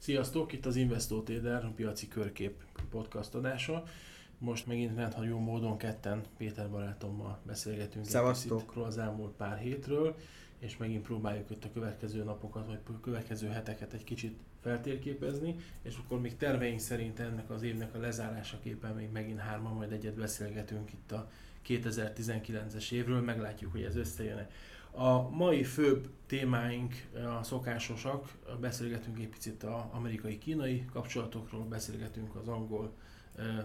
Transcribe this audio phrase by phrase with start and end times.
[0.00, 3.84] Sziasztok, itt az Investor Trader, a piaci körkép podcast adása.
[4.38, 8.76] Most megint rendhagyó módon ketten Péter barátommal beszélgetünk Szevasztok.
[8.76, 10.16] az elmúlt pár hétről,
[10.58, 15.96] és megint próbáljuk itt a következő napokat, vagy a következő heteket egy kicsit feltérképezni, és
[16.04, 20.92] akkor még terveink szerint ennek az évnek a lezárásaképpen még megint hárman majd egyet beszélgetünk
[20.92, 21.30] itt a
[21.66, 24.50] 2019-es évről, meglátjuk, hogy ez összejön-e.
[24.90, 26.94] A mai főbb témáink
[27.38, 32.92] a szokásosak, beszélgetünk egy picit az amerikai-kínai kapcsolatokról, beszélgetünk az angol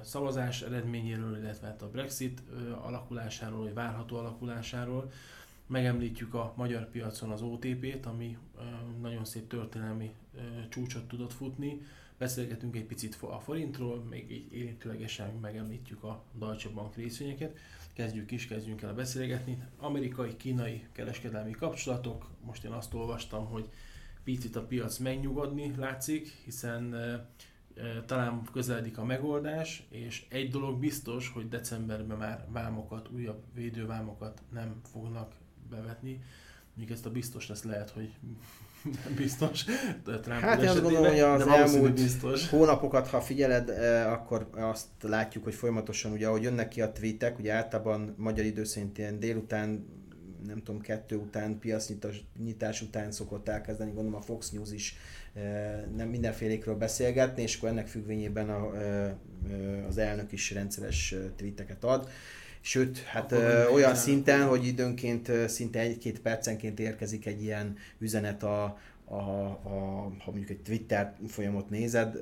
[0.02, 2.41] szavazás eredményéről, illetve hát a Brexit
[2.81, 5.11] alakulásáról, vagy várható alakulásáról.
[5.67, 8.38] Megemlítjük a magyar piacon az OTP-t, ami
[9.02, 10.13] nagyon szép történelmi
[10.69, 11.81] csúcsot tudott futni.
[12.17, 17.57] Beszélgetünk egy picit a forintról, még így érintőlegesen megemlítjük a Deutsche Bank részvényeket
[17.95, 19.63] kezdjük is, kezdjünk el beszélgetni.
[19.77, 23.70] Amerikai-kínai kereskedelmi kapcsolatok, most én azt olvastam, hogy
[24.23, 26.95] picit a piac megnyugodni látszik, hiszen
[28.05, 34.81] talán közeledik a megoldás, és egy dolog biztos, hogy decemberben már vámokat, újabb védővámokat nem
[34.91, 35.36] fognak
[35.69, 36.23] bevetni.
[36.73, 38.14] Még ezt a biztos lesz lehet, hogy
[39.16, 39.64] biztos.
[40.03, 42.50] Trump hát én azt gondolom, hogy az elmúlt biztos.
[42.50, 47.39] hónapokat, ha figyeled, eh, akkor azt látjuk, hogy folyamatosan ugye, ahogy jönnek ki a tweetek,
[47.39, 49.86] ugye általában magyar idő szerint ilyen délután
[50.47, 54.97] nem tudom, kettő után, piacnyitás után szokott elkezdeni, gondolom a Fox News is
[55.33, 59.11] eh, nem mindenfélékről beszélgetni, és akkor ennek függvényében a, eh,
[59.88, 62.09] az elnök is rendszeres tweeteket ad.
[62.67, 68.63] Sőt, hát ö, olyan szinten, hogy időnként szinte egy-két percenként érkezik egy ilyen üzenet a,
[69.05, 69.69] a, a,
[70.19, 72.17] ha mondjuk egy Twitter folyamot nézed,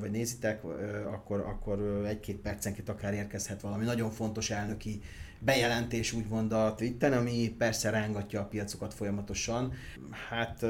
[0.00, 0.64] vagy nézitek,
[1.12, 5.02] akkor, akkor egy-két percenként akár érkezhet valami nagyon fontos elnöki
[5.38, 9.72] bejelentés úgymond a Twitteren, ami persze rángatja a piacokat folyamatosan.
[10.28, 10.64] Hát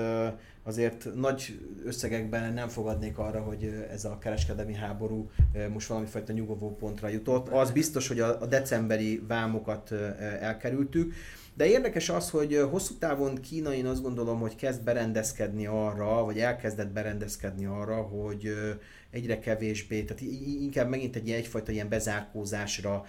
[0.63, 5.31] azért nagy összegekben nem fogadnék arra, hogy ez a kereskedelmi háború
[5.73, 7.49] most valami fajta nyugovó pontra jutott.
[7.49, 9.93] Az biztos, hogy a decemberi vámokat
[10.41, 11.15] elkerültük,
[11.55, 16.39] de érdekes az, hogy hosszú távon Kína én azt gondolom, hogy kezd berendezkedni arra, vagy
[16.39, 18.55] elkezdett berendezkedni arra, hogy
[19.17, 20.23] egyre kevésbé, tehát
[20.61, 23.05] inkább megint egy egyfajta ilyen bezárkózásra,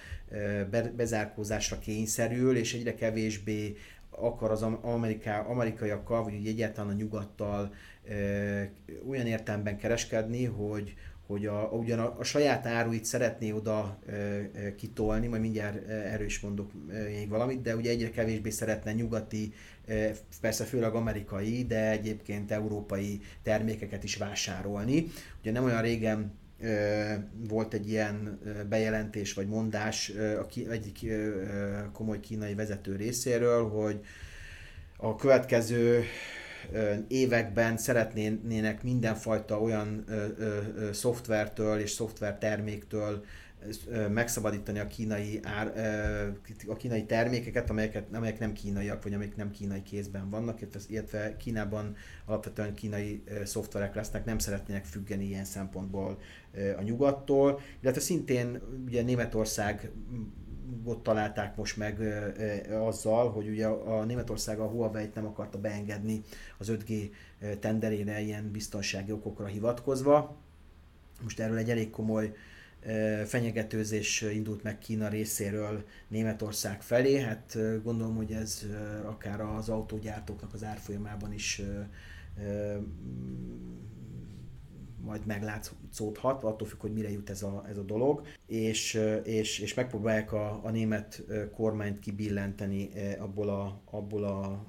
[0.95, 3.75] bezárkózásra kényszerül, és egyre kevésbé
[4.09, 7.73] akar az Ameriká, amerikaiakkal, vagy egyáltalán a nyugattal
[9.07, 10.94] olyan értelemben kereskedni, hogy,
[11.28, 16.25] hogy a, ugyan a, a saját áruit szeretné oda e, e, kitolni, majd mindjárt erről
[16.25, 16.72] is mondok
[17.07, 19.53] még valamit, de ugye egyre kevésbé szeretne nyugati,
[19.88, 25.07] e, persze főleg amerikai, de egyébként európai termékeket is vásárolni.
[25.47, 26.38] Ugye nem olyan régen
[27.47, 31.12] volt egy ilyen bejelentés vagy mondás a ki, egyik
[31.94, 34.00] komoly kínai vezető részéről, hogy
[34.97, 36.03] a következő
[37.07, 40.06] években szeretnének mindenfajta olyan
[40.91, 43.25] szoftvertől és szoftverterméktől
[44.09, 45.73] megszabadítani a kínai, ár,
[46.68, 51.95] a kínai termékeket, amelyeket, amelyek nem kínaiak, vagy amelyek nem kínai kézben vannak, illetve Kínában
[52.25, 56.19] alapvetően kínai szoftverek lesznek, nem szeretnének függeni ilyen szempontból
[56.78, 59.91] a nyugattól, illetve szintén ugye Németország
[60.84, 62.00] ott találták most meg
[62.72, 66.22] azzal, hogy ugye a Németország a Huawei-t nem akarta beengedni
[66.57, 67.09] az 5G
[67.59, 70.35] tenderére ilyen biztonsági okokra hivatkozva.
[71.24, 72.34] Most erről egy elég komoly
[73.25, 77.20] fenyegetőzés indult meg Kína részéről Németország felé.
[77.20, 78.66] Hát gondolom, hogy ez
[79.06, 81.62] akár az autógyártóknak az árfolyamában is
[85.08, 89.74] majd meglátszódhat, attól függ, hogy mire jut ez a, ez a dolog, és, és, és
[89.74, 94.68] megpróbálják a, a német kormányt kibillenteni abból a, abból a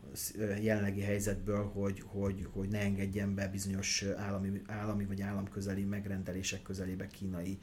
[0.61, 7.07] jelenlegi helyzetből, hogy, hogy, hogy ne engedjen be bizonyos állami, állami vagy államközeli megrendelések közelébe
[7.07, 7.59] kínai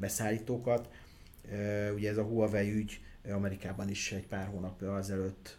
[0.00, 0.88] beszállítókat.
[1.94, 3.00] Ugye ez a Huawei ügy
[3.30, 5.58] Amerikában is egy pár hónap azelőtt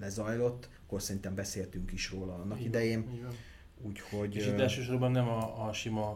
[0.00, 3.08] lezajlott, akkor szerintem beszéltünk is róla annak igen, idején.
[3.14, 3.30] Igen
[3.86, 6.08] Úgyhogy, és itt elsősorban nem a, a sima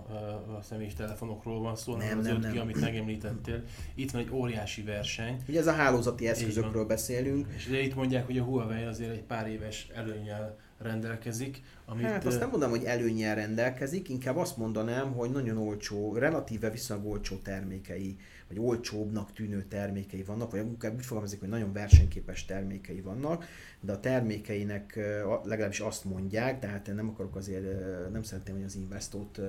[0.59, 3.63] a személyes telefonokról van szó, hanem nem, az 5G, amit megemlítettél.
[3.95, 5.43] Itt van egy óriási verseny.
[5.49, 7.47] Ugye ez a hálózati eszközökről beszélünk.
[7.57, 11.63] És ugye itt mondják, hogy a Huawei azért egy pár éves előnyel rendelkezik.
[11.85, 16.71] Amit, hát azt nem mondom, hogy előnyel rendelkezik, inkább azt mondanám, hogy nagyon olcsó, relatíve
[16.71, 18.17] viszonylag olcsó termékei,
[18.49, 23.45] vagy olcsóbbnak tűnő termékei vannak, vagy inkább úgy fogalmazik, hogy nagyon versenyképes termékei vannak,
[23.81, 24.99] de a termékeinek
[25.45, 27.65] legalábbis azt mondják, tehát én nem akarok azért,
[28.13, 29.41] nem szeretném, hogy az investót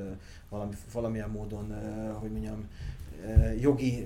[0.50, 1.74] valami, valamilyen módon,
[2.20, 2.68] hogy mondjam,
[3.60, 4.06] jogi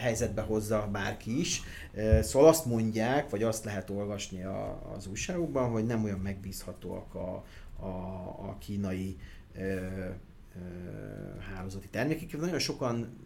[0.00, 1.62] helyzetbe hozza bárki is.
[2.20, 4.42] Szóval azt mondják, vagy azt lehet olvasni
[4.96, 7.44] az újságokban, hogy nem olyan megbízhatóak a,
[7.76, 7.86] a,
[8.48, 9.16] a kínai
[11.54, 12.40] hálózati termékek.
[12.40, 13.16] Nagyon sokan,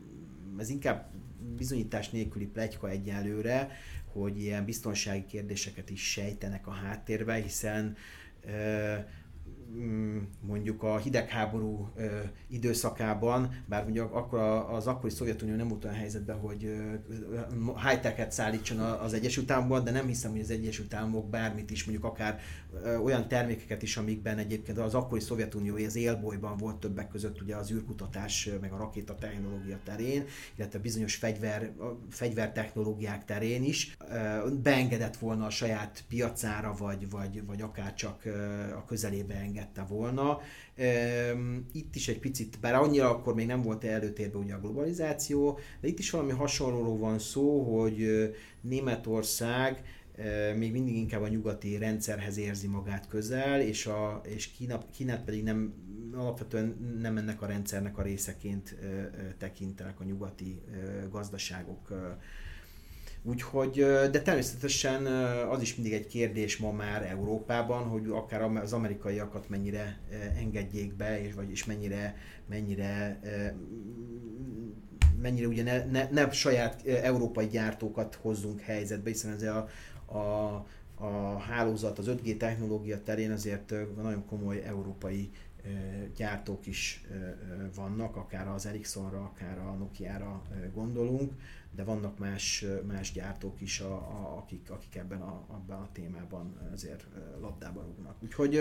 [0.58, 1.10] ez inkább
[1.56, 3.70] bizonyítás nélküli plegyka egyelőre,
[4.12, 7.96] hogy ilyen biztonsági kérdéseket is sejtenek a háttérbe, hiszen
[8.46, 9.00] Mm,
[10.40, 11.88] mondjuk a hidegháború
[12.48, 14.38] időszakában, bár ugye akkor
[14.70, 16.60] az akkori Szovjetunió nem volt olyan helyzetben, hogy
[17.88, 22.06] high-tech-et szállítson az Egyesült Államokban, de nem hiszem, hogy az Egyesült Államok bármit is, mondjuk
[22.06, 22.40] akár
[23.04, 27.72] olyan termékeket is, amikben egyébként az akkori Szovjetunió az élbolyban volt többek között ugye az
[27.72, 30.24] űrkutatás, meg a rakéta technológia terén,
[30.56, 31.72] illetve bizonyos fegyver,
[32.10, 33.96] fegyvertechnológiák terén is,
[34.62, 38.22] beengedett volna a saját piacára, vagy, vagy, vagy akár csak
[38.76, 39.34] a közelébe
[39.64, 40.40] engedte volna.
[41.72, 45.88] Itt is egy picit, bár annyira akkor még nem volt előtérben ugye a globalizáció, de
[45.88, 48.06] itt is valami hasonlóról van szó, hogy
[48.60, 49.82] Németország
[50.56, 55.42] még mindig inkább a nyugati rendszerhez érzi magát közel, és, a, és Kína, Kínát pedig
[55.42, 55.74] nem,
[56.14, 58.76] alapvetően nem ennek a rendszernek a részeként
[59.38, 60.62] tekintenek a nyugati
[61.10, 61.92] gazdaságok.
[63.26, 63.72] Úgyhogy,
[64.10, 65.06] de természetesen
[65.50, 69.98] az is mindig egy kérdés ma már Európában, hogy akár az amerikaiakat mennyire
[70.36, 72.16] engedjék be, és vagyis mennyire,
[72.48, 73.20] mennyire
[75.20, 79.68] mennyire ugye ne, ne, ne saját európai gyártókat hozzunk helyzetbe, hiszen ez a,
[80.16, 80.66] a,
[81.04, 85.30] a hálózat, az 5G technológia terén azért nagyon komoly európai
[86.16, 87.04] gyártók is
[87.74, 90.42] vannak, akár az Ericssonra, akár a Nokia-ra
[90.74, 91.32] gondolunk,
[91.74, 96.70] de vannak más, más gyártók is, a, a, akik, akik ebben a, abban a témában
[96.72, 97.06] azért
[97.40, 98.16] labdába rúgnak.
[98.22, 98.52] Úgyhogy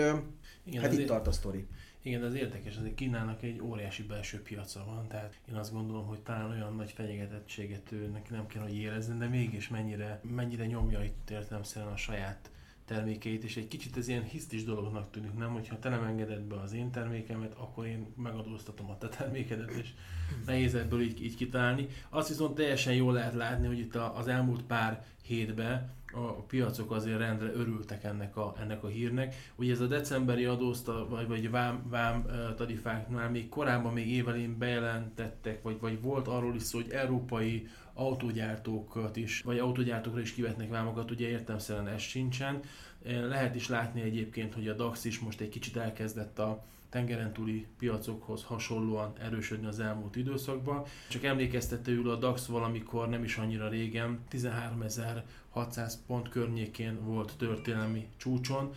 [0.64, 1.66] Igen, hát itt tart a sztori.
[2.02, 6.20] Igen, az érdekes, azért Kínának egy óriási belső piaca van, tehát én azt gondolom, hogy
[6.20, 11.04] talán olyan nagy fenyegetettséget ő neki nem kell, hogy érezni, de mégis mennyire, mennyire nyomja
[11.04, 12.50] itt értelemszerűen a saját
[12.84, 15.52] termékeit, és egy kicsit ez ilyen hisztis dolognak tűnik, nem?
[15.52, 19.88] Hogyha te nem engeded be az én termékemet, akkor én megadóztatom a te termékedet, és
[20.46, 21.88] nehéz ebből így, így kitalálni.
[22.08, 27.18] Azt viszont teljesen jól lehet látni, hogy itt az elmúlt pár hétben a piacok azért
[27.18, 29.34] rendre örültek ennek a, ennek a hírnek.
[29.56, 32.26] Ugye ez a decemberi adózta, vagy, vagy vám, vám
[32.56, 39.16] tarifáknál még korábban, még évelén bejelentettek, vagy, vagy volt arról is szó, hogy európai autógyártókat
[39.16, 42.60] is, vagy autógyártókra is kivetnek vámokat, ugye értelmszerűen ez sincsen.
[43.04, 47.66] Lehet is látni egyébként, hogy a DAX is most egy kicsit elkezdett a tengeren túli
[47.78, 50.82] piacokhoz hasonlóan erősödni az elmúlt időszakban.
[51.08, 58.72] Csak emlékeztetőül a DAX valamikor nem is annyira régen 13.600 pont környékén volt történelmi csúcson,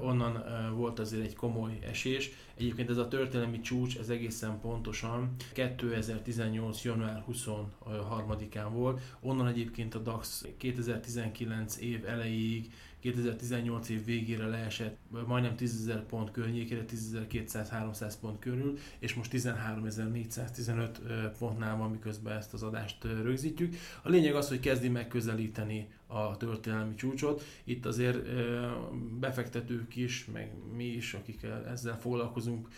[0.00, 0.44] onnan
[0.76, 2.30] volt azért egy komoly esés.
[2.54, 6.84] Egyébként ez a történelmi csúcs, ez egészen pontosan 2018.
[6.84, 14.96] január 23-án volt, onnan egyébként a DAX 2019 év elejéig 2018 év végére leesett
[15.26, 22.62] majdnem 10.000 pont környékére, 10.200-300 pont körül, és most 13.415 pontnál van, miközben ezt az
[22.62, 23.74] adást rögzítjük.
[24.02, 27.44] A lényeg az, hogy kezdi megközelíteni a történelmi csúcsot.
[27.64, 28.18] Itt azért
[29.18, 32.68] befektetők is, meg mi is, akik ezzel foglalkozunk,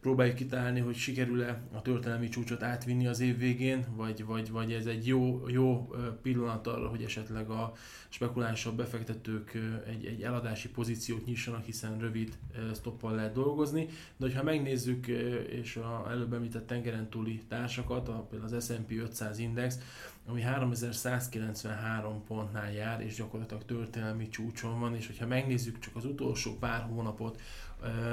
[0.00, 4.86] próbáljuk kitalálni, hogy sikerül-e a történelmi csúcsot átvinni az év végén, vagy, vagy, vagy ez
[4.86, 7.72] egy jó, jó pillanat arra, hogy esetleg a
[8.12, 9.54] spekulánsabb befektetők
[9.86, 12.38] egy, egy eladási pozíciót nyissanak, hiszen rövid
[12.74, 13.86] stoppal lehet dolgozni.
[14.16, 15.06] De hogyha megnézzük,
[15.50, 19.78] és a előbb említett tengeren túli társakat, a, például az S&P 500 index,
[20.26, 26.56] ami 3193 pontnál jár, és gyakorlatilag történelmi csúcson van, és hogyha megnézzük csak az utolsó
[26.58, 27.40] pár hónapot,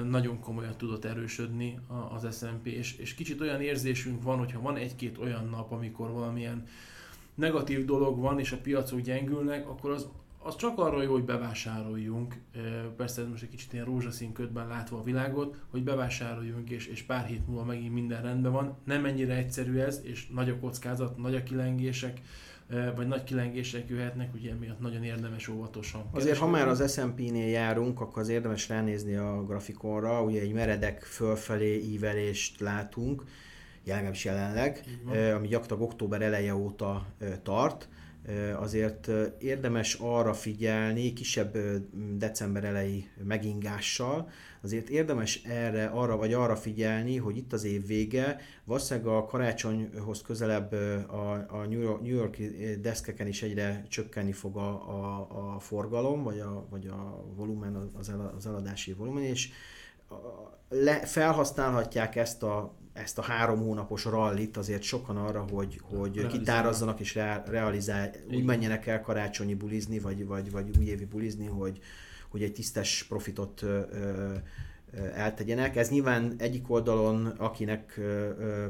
[0.03, 1.79] nagyon komolyan tudott erősödni
[2.09, 6.67] az S&P, és, és kicsit olyan érzésünk van, hogyha van egy-két olyan nap, amikor valamilyen
[7.37, 10.07] negatív dolog van, és a piacok gyengülnek, akkor az,
[10.43, 12.35] az csak arra jó, hogy bevásároljunk,
[12.97, 17.03] persze ez most egy kicsit ilyen rózsaszín ködben látva a világot, hogy bevásároljunk, és, és
[17.03, 18.77] pár hét múlva megint minden rendben van.
[18.83, 22.21] Nem ennyire egyszerű ez, és nagy a kockázat, nagy a kilengések,
[22.95, 26.09] vagy nagy kilengések jöhetnek, ugye emiatt nagyon érdemes óvatosan.
[26.11, 31.01] Azért, ha már az S&P-nél járunk, akkor az érdemes ránézni a grafikonra, ugye egy meredek
[31.01, 33.23] fölfelé ívelést látunk,
[33.93, 34.83] legalábbis jelenleg,
[35.35, 37.05] ami gyakorlatilag október eleje óta
[37.43, 37.89] tart.
[38.59, 41.57] Azért érdemes arra figyelni, kisebb
[42.17, 44.29] december elejé megingással,
[44.61, 50.21] azért érdemes erre, arra vagy arra figyelni, hogy itt az év vége, valószínűleg a karácsonyhoz
[50.21, 50.71] közelebb
[51.11, 52.49] a, a New, York, New Yorki
[52.81, 58.09] deszkeken is egyre csökkenni fog a, a, a forgalom, vagy a, vagy a volumen, az,
[58.09, 59.49] el, az eladási volumen, és
[60.69, 66.99] le, felhasználhatják ezt a ezt a három hónapos rallit azért sokan arra, hogy, hogy kitárazzanak
[66.99, 71.79] és re, realizál, úgy menjenek el karácsonyi bulizni, vagy, vagy, vagy újévi bulizni, hogy,
[72.29, 74.33] hogy egy tisztes profitot ö,
[75.13, 75.75] eltegyenek.
[75.75, 77.99] Ez nyilván egyik oldalon, akinek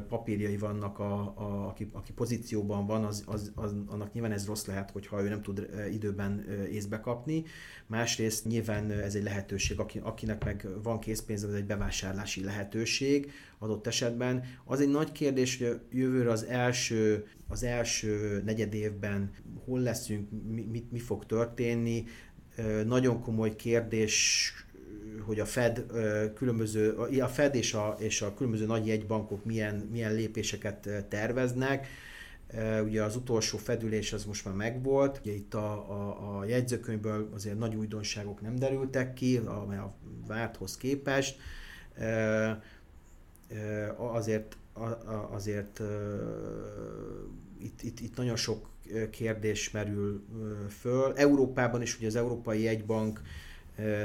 [0.08, 4.64] papírjai vannak, a, a, aki, aki pozícióban van, az, az, az, annak nyilván ez rossz
[4.64, 7.44] lehet, hogyha ő nem tud időben észbe kapni.
[7.86, 13.86] Másrészt nyilván ez egy lehetőség, aki, akinek meg van készpénz, ez egy bevásárlási lehetőség adott
[13.86, 14.44] esetben.
[14.64, 19.30] Az egy nagy kérdés, hogy jövőre az első, az első negyed évben
[19.64, 22.04] hol leszünk, mi, mi, mi fog történni.
[22.84, 24.52] Nagyon komoly kérdés
[25.26, 25.86] hogy a Fed
[26.34, 31.86] különböző, a Fed és a, és a különböző nagy jegybankok milyen, milyen lépéseket terveznek.
[32.84, 37.58] Ugye az utolsó fedülés az most már megvolt, ugye itt a, a, a jegyzőkönyvből azért
[37.58, 39.94] nagy újdonságok nem derültek ki, a, a
[40.26, 41.36] várthoz képest.
[43.96, 44.56] Azért,
[45.30, 45.80] azért
[47.58, 48.68] itt, itt, itt nagyon sok
[49.10, 50.24] kérdés merül
[50.80, 51.12] föl.
[51.16, 53.20] Európában is ugye az Európai Jegybank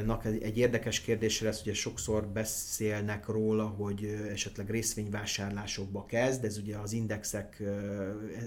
[0.06, 6.78] nak egy érdekes kérdésre lesz, ugye sokszor beszélnek róla, hogy esetleg részvényvásárlásokba kezd, ez ugye
[6.78, 7.64] az indexek,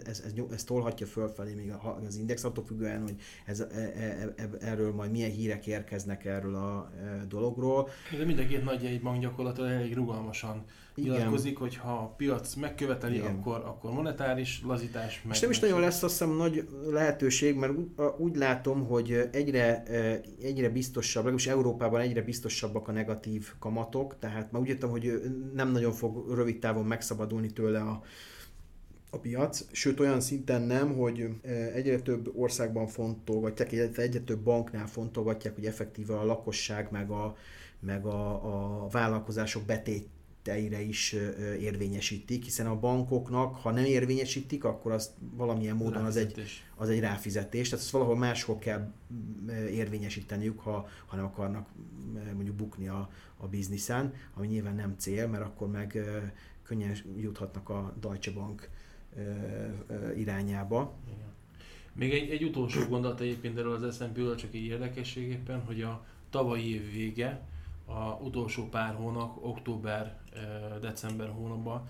[0.04, 1.72] ez, ez, ez tolhatja fölfelé még
[2.06, 3.14] az index, attól függően, hogy
[3.46, 6.90] ez, e, e, e, erről majd milyen hírek érkeznek erről a
[7.28, 7.88] dologról.
[8.18, 10.64] De mindenki nagy jegybank gyakorlatilag elég rugalmasan
[10.96, 15.22] nyilatkozik, hogy ha a piac megköveteli, akkor, akkor monetáris lazítás.
[15.24, 17.88] Meg, És nem is nagyon lesz azt hiszem nagy lehetőség, mert úgy,
[18.18, 19.82] úgy látom, hogy egyre,
[20.42, 25.22] egyre biztosabb, legalábbis Európában egyre biztosabbak a negatív kamatok, tehát már úgy értem, hogy
[25.54, 28.02] nem nagyon fog rövid távon megszabadulni tőle a,
[29.10, 31.28] a piac, sőt olyan szinten nem, hogy
[31.74, 37.36] egyre több országban fontolgatják, illetve egyre több banknál fontolgatják, hogy effektíve a lakosság meg a,
[37.80, 38.30] meg a,
[38.84, 40.08] a vállalkozások betét
[40.46, 41.12] teire is
[41.60, 46.42] érvényesítik, hiszen a bankoknak, ha nem érvényesítik, akkor azt valamilyen módon az egy,
[46.74, 48.92] az egy ráfizetés, tehát ezt valahol máshol kell
[49.70, 51.68] érvényesíteniük, ha, ha nem akarnak
[52.34, 55.98] mondjuk bukni a, a bizniszen, ami nyilván nem cél, mert akkor meg
[56.62, 58.68] könnyen juthatnak a Deutsche Bank
[60.16, 60.94] irányába.
[61.06, 61.34] Igen.
[61.92, 66.74] Még egy, egy utolsó gondolat egyébként erről az S&P-ről, csak egy érdekességéppen, hogy a tavalyi
[66.74, 67.46] év vége,
[67.86, 71.88] a utolsó pár hónap, október-december hónapban.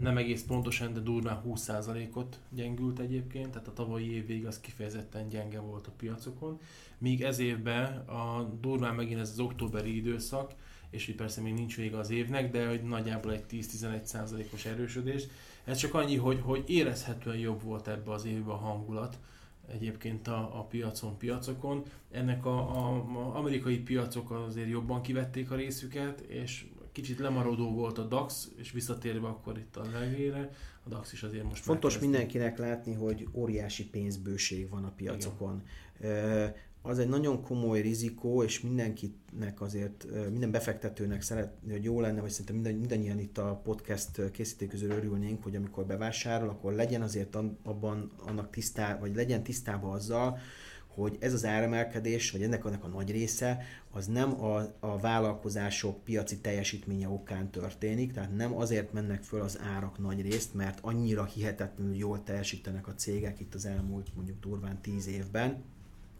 [0.00, 5.28] Nem egész pontosan, de durván 20%-ot gyengült egyébként, tehát a tavalyi év végig az kifejezetten
[5.28, 6.60] gyenge volt a piacokon,
[6.98, 10.52] míg ez évben a durván megint ez az októberi időszak,
[10.90, 15.26] és így persze még nincs vége az évnek, de hogy nagyjából egy 10-11%-os erősödés.
[15.64, 19.18] Ez csak annyi, hogy, hogy érezhetően jobb volt ebbe az évben a hangulat,
[19.66, 21.82] egyébként a, a piacon, piacokon.
[22.10, 27.98] Ennek a, a, a amerikai piacok azért jobban kivették a részüket, és kicsit lemaradó volt
[27.98, 30.50] a DAX, és visszatérve akkor itt a legére,
[30.84, 35.62] a DAX is azért most Fontos mindenkinek látni, hogy óriási pénzbőség van a piacokon.
[36.00, 36.54] Igen
[36.86, 42.30] az egy nagyon komoly rizikó, és mindenkinek azért, minden befektetőnek szeretné, hogy jó lenne, vagy
[42.30, 47.36] szerintem minden, mindannyian itt a podcast készítők közül örülnénk, hogy amikor bevásárol, akkor legyen azért
[47.62, 50.38] abban annak tisztá, vagy legyen tisztában azzal,
[50.86, 56.04] hogy ez az áremelkedés, vagy ennek annak a nagy része, az nem a, a vállalkozások
[56.04, 61.24] piaci teljesítménye okán történik, tehát nem azért mennek föl az árak nagy részt, mert annyira
[61.24, 65.64] hihetetlenül jól teljesítenek a cégek itt az elmúlt mondjuk durván tíz évben,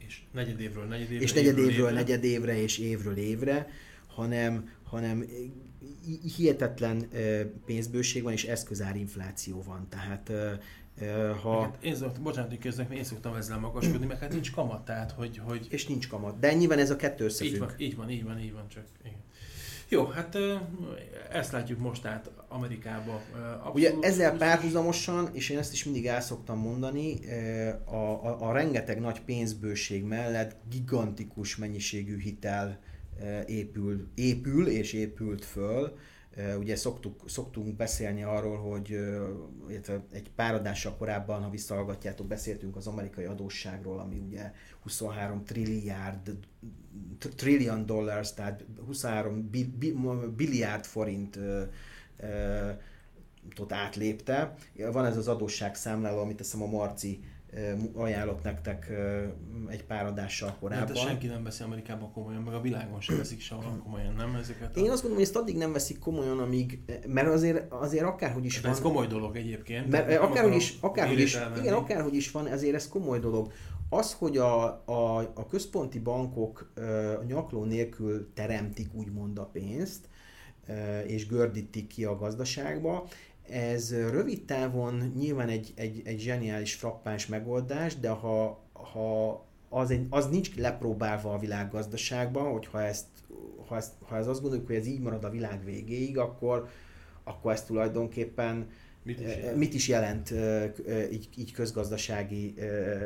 [0.07, 3.69] és negyedévről negyedévre, és negyedévről negyedévre és évről évre,
[4.07, 5.25] hanem, hanem
[6.37, 7.09] hihetetlen
[7.67, 9.87] pénzbőség van, és eszközárinfláció van.
[9.89, 10.33] Tehát
[11.43, 11.61] ha...
[11.61, 15.11] Hát én szoktam, bocsánat, hogy köznek, én szoktam ezzel magaskodni, mert hát nincs kamat, tehát
[15.11, 15.67] hogy, hogy...
[15.71, 17.53] És nincs kamat, de nyilván ez a kettő összefügg.
[17.53, 19.19] Így van, így van, így van, így van, csak igen.
[19.95, 20.37] Jó, hát
[21.33, 23.13] ezt látjuk most át Amerikába.
[23.13, 27.19] Abszolút Ugye ezzel párhuzamosan, és én ezt is mindig el szoktam mondani,
[27.85, 32.79] a, a, a rengeteg nagy pénzbőség mellett gigantikus mennyiségű hitel
[33.47, 35.97] épül, épül és épült föl.
[36.59, 38.99] Ugye szoktuk, szoktunk beszélni arról, hogy
[40.13, 46.37] egy pár adással korábban, ha visszahallgatjátok, beszéltünk az amerikai adósságról, ami ugye 23 trilliárd
[47.19, 49.51] trillion dollars, tehát 23
[50.37, 51.39] billiárd forint
[53.55, 54.55] tot átlépte.
[54.93, 57.25] Van ez az adósságszámláló, amit teszem a Marci
[57.95, 58.91] ajánlott nektek
[59.69, 60.87] egy pár adással korábban.
[60.87, 64.77] Hát senki nem veszi Amerikában komolyan, meg a világon sem veszik sehol komolyan, nem ezeket?
[64.77, 64.79] A...
[64.79, 68.55] Én azt gondolom, hogy ezt addig nem veszik komolyan, amíg, mert azért, azért akárhogy is
[68.55, 68.71] de van.
[68.71, 69.91] Ez komoly dolog egyébként.
[69.91, 73.53] Mert akárhogy is, akárhogy is, igen, akárhogy is van, ezért ez komoly dolog.
[73.89, 76.73] Az, hogy a, a, a központi bankok
[77.21, 80.09] a nyakló nélkül teremtik úgymond a pénzt,
[81.07, 83.07] és gördítik ki a gazdaságba,
[83.49, 90.07] ez rövid távon nyilván egy, egy, egy zseniális, frappáns megoldás, de ha, ha az, egy,
[90.11, 93.07] az nincs lepróbálva a világgazdaságban, hogyha ezt,
[93.69, 96.69] ha, ezt, ha ez azt gondoljuk, hogy ez így marad a világ végéig, akkor,
[97.25, 98.69] akkor ez tulajdonképpen
[99.05, 100.35] Mit is jelent, mit is jelent
[101.13, 102.55] így, így közgazdasági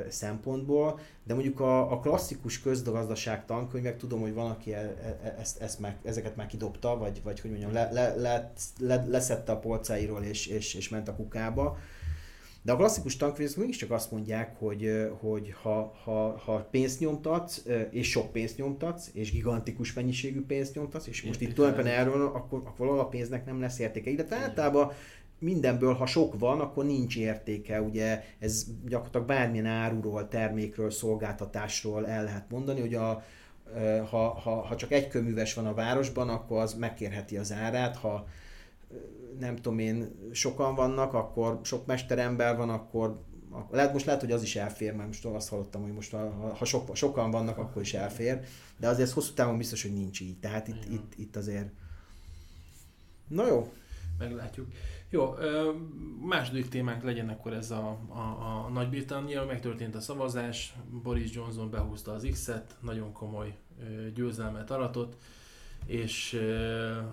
[0.08, 5.36] szempontból, de mondjuk a, a klasszikus közgazdaság tankönyvek, tudom, hogy van, aki e, e, e,
[5.40, 9.52] ezt, ezt már, ezeket már kidobta, vagy, vagy hogy mondjam, le, le, le, le, leszette
[9.52, 11.78] a polcáiról és, és, és ment a kukába.
[12.62, 18.10] De a klasszikus tankönyvek mégiscsak azt mondják, hogy, hogy ha, ha, ha pénzt nyomtatsz, és
[18.10, 22.98] sok pénzt nyomtatsz, és gigantikus mennyiségű pénzt nyomtatsz, és most itt tulajdonképpen erről, akkor, akkor
[22.98, 24.10] a pénznek nem lesz értéke.
[24.10, 24.92] Illetve általában
[25.38, 27.82] mindenből, ha sok van, akkor nincs értéke.
[27.82, 33.22] Ugye ez gyakorlatilag bármilyen áruról, termékről, szolgáltatásról el lehet mondani, hogy a,
[34.10, 38.26] ha, ha, ha csak egy köműves van a városban, akkor az megkérheti az árát, ha
[39.38, 43.22] nem tudom én, sokan vannak, akkor sok mesterember van, akkor
[43.70, 46.64] lehet, most lehet, hogy az is elfér, mert most azt hallottam, hogy most ha, ha
[46.64, 48.40] sok, sokan vannak, akkor is elfér,
[48.78, 50.38] de azért hosszú távon biztos, hogy nincs így.
[50.38, 51.68] Tehát itt, itt, itt azért...
[53.28, 53.72] Na jó.
[54.18, 54.66] Meglátjuk.
[55.10, 55.34] Jó,
[56.26, 62.12] második témánk legyen akkor ez a, a, a Nagy-Britannia, megtörtént a szavazás, Boris Johnson behúzta
[62.12, 63.56] az X-et, nagyon komoly
[64.14, 65.16] győzelmet aratott,
[65.86, 66.40] és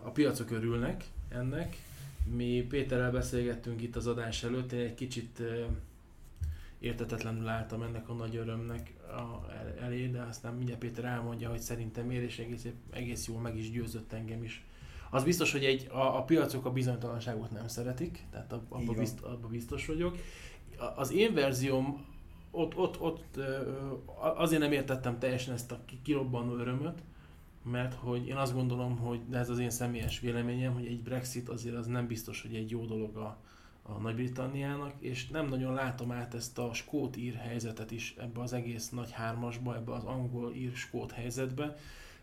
[0.03, 1.77] a piacok örülnek ennek.
[2.35, 5.41] Mi Péterrel beszélgettünk itt az adás előtt, én egy kicsit
[6.79, 12.05] értetetlenül álltam ennek a nagy örömnek a, elé, de aztán mindjárt Péter elmondja, hogy szerintem
[12.05, 14.65] miért, és egész, egész jól meg is győzött engem is
[15.15, 19.48] az biztos, hogy egy, a, a piacok a bizonytalanságot nem szeretik, tehát abban bizt, abba
[19.48, 20.17] biztos vagyok.
[20.95, 22.05] Az én verzióm
[22.51, 23.39] ott, ott, ott
[24.36, 27.01] azért nem értettem teljesen ezt a kirobbanó örömöt,
[27.63, 31.50] mert hogy én azt gondolom, hogy de ez az én személyes véleményem, hogy egy Brexit
[31.50, 33.38] azért az nem biztos, hogy egy jó dolog a,
[33.81, 38.89] a Nagy-Britanniának, és nem nagyon látom át ezt a skót-ír helyzetet is ebbe az egész
[38.89, 41.75] nagy hármasba, ebbe az angol-ír-skót helyzetbe,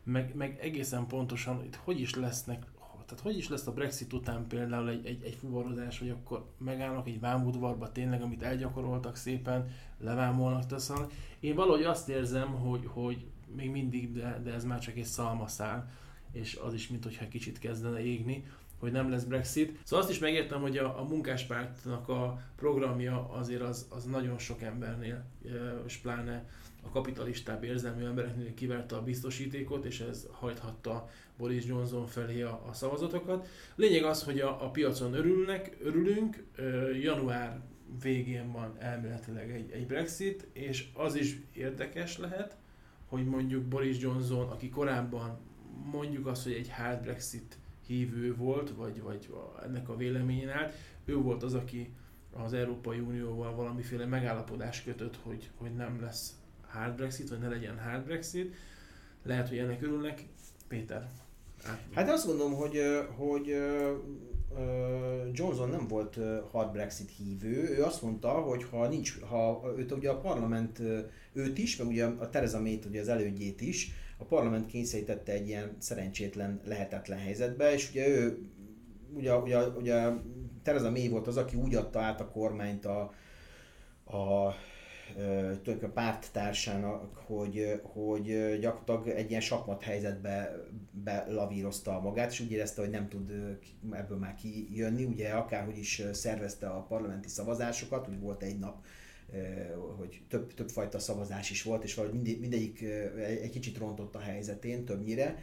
[0.02, 2.66] meg, meg egészen pontosan itt hogy is lesznek
[3.04, 7.06] tehát hogy is lesz a Brexit után például egy, egy, egy fuvarozás, hogy akkor megállnak
[7.08, 11.06] egy vámudvarba tényleg, amit elgyakoroltak szépen, levámolnak, teszem.
[11.40, 15.90] Én valahogy azt érzem, hogy, hogy még mindig, de, de ez már csak egy szalmaszál,
[16.32, 18.44] és az is, mint hogyha kicsit kezdene égni,
[18.82, 19.78] hogy nem lesz Brexit.
[19.84, 24.62] Szóval azt is megértem, hogy a, a munkáspártnak a programja azért az, az nagyon sok
[24.62, 25.24] embernél,
[25.86, 26.48] és pláne
[26.82, 32.72] a kapitalistább érzelmű embereknél kiverte a biztosítékot, és ez hajthatta Boris Johnson felé a, a
[32.72, 33.48] szavazatokat.
[33.74, 36.44] Lényeg az, hogy a, a piacon örülnek, örülünk,
[37.02, 37.60] január
[38.02, 42.56] végén van elméletileg egy, egy Brexit, és az is érdekes lehet,
[43.08, 45.38] hogy mondjuk Boris Johnson, aki korábban
[45.92, 51.16] mondjuk azt, hogy egy hard Brexit hívő volt, vagy, vagy ennek a véleményén állt, ő
[51.16, 51.94] volt az, aki
[52.30, 56.36] az Európai Unióval valamiféle megállapodás kötött, hogy, hogy nem lesz
[56.68, 58.54] hard Brexit, vagy ne legyen hard Brexit.
[59.22, 60.24] Lehet, hogy ennek örülnek.
[60.68, 61.10] Péter.
[61.94, 62.80] Hát azt gondolom, hogy,
[63.16, 63.46] hogy
[65.32, 66.18] Johnson nem volt
[66.50, 67.76] hard Brexit hívő.
[67.76, 70.82] Ő azt mondta, hogy ha nincs, ha őt ugye a parlament,
[71.32, 75.48] őt is, meg ugye a Theresa May-t, ugye az elődjét is, a parlament kényszerítette egy
[75.48, 78.38] ilyen szerencsétlen, lehetetlen helyzetbe, és ugye ő,
[79.14, 80.08] ugye, ugye, ugye
[80.62, 83.00] Theresa May volt az, aki úgy adta át a kormányt a,
[84.04, 84.54] a
[85.14, 90.56] tulajdonképpen a párttársának, hogy, hogy gyakorlatilag egy ilyen sakmat helyzetbe
[90.90, 93.32] belavírozta magát, és úgy érezte, hogy nem tud
[93.90, 95.04] ebből már kijönni.
[95.04, 98.84] Ugye akárhogy is szervezte a parlamenti szavazásokat, úgy volt egy nap,
[99.98, 102.82] hogy több, több fajta szavazás is volt, és valahogy mindig, mindegyik
[103.42, 105.38] egy kicsit rontott a helyzetén többnyire.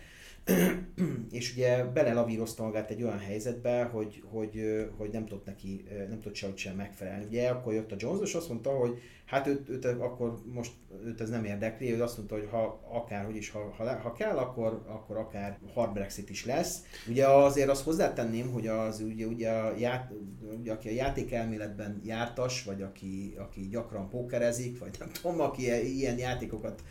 [1.31, 4.61] és ugye belelavírozta magát egy olyan helyzetbe, hogy, hogy,
[4.97, 7.25] hogy nem tudott neki, nem tudott sehogy sem megfelelni.
[7.25, 10.71] Ugye akkor jött a Jones, és azt mondta, hogy hát őt, őt, akkor most
[11.05, 14.37] őt ez nem érdekli, ő azt mondta, hogy ha akárhogy is, ha, ha, ha kell,
[14.37, 16.83] akkor, akkor akár hard Brexit is lesz.
[17.07, 20.11] Ugye azért azt hozzátenném, hogy az ugye, ugye, a ját,
[20.59, 26.17] ugye aki a játékelméletben jártas, vagy aki, aki gyakran pókerezik, vagy nem tudom, aki ilyen
[26.17, 26.83] játékokat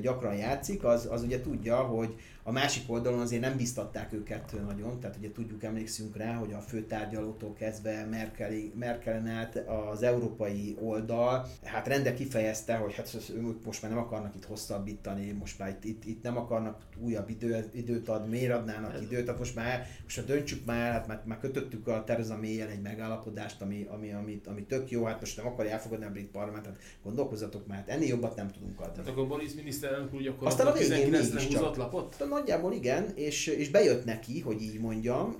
[0.00, 5.00] gyakran játszik, az, az ugye tudja, hogy a másik oldalon azért nem biztatták őket nagyon,
[5.00, 11.46] tehát ugye tudjuk, emlékszünk rá, hogy a főtárgyalótól kezdve Merkeli, Merkelen át az európai oldal,
[11.64, 15.84] hát rende kifejezte, hogy hát ők most már nem akarnak itt hosszabbítani, most már itt,
[15.84, 20.16] itt, itt nem akarnak újabb idő, időt adni, miért adnának időt, tehát most már, most
[20.16, 24.40] már döntsük már, hát már, már kötöttük a Tereza May-jel egy megállapodást, ami, ami, ami,
[24.46, 28.08] ami tök jó, hát most nem akarja elfogadni a brit parlamentet, gondolkozzatok már, hát ennél
[28.08, 28.92] jobbat nem tudunk adni.
[28.92, 32.24] Tehát akkor Boris miniszterelnök úr Aztán a végén 19 húzott lapot?
[32.28, 35.36] nagyjából igen, igen, és, és bejött neki, hogy így mondjam.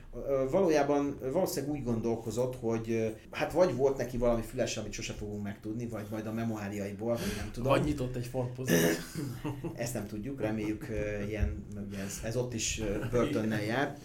[0.51, 5.87] Valójában valószínűleg úgy gondolkozott, hogy hát vagy volt neki valami füles, amit sose fogunk megtudni,
[5.87, 7.73] vagy majd a memoáriaiból, vagy nem tudom.
[7.73, 9.03] Vagy nyitott egy fontpozit.
[9.77, 10.87] Ezt nem tudjuk, reméljük
[11.29, 11.67] ilyen,
[12.07, 13.97] ez, ez ott is börtönnel jár.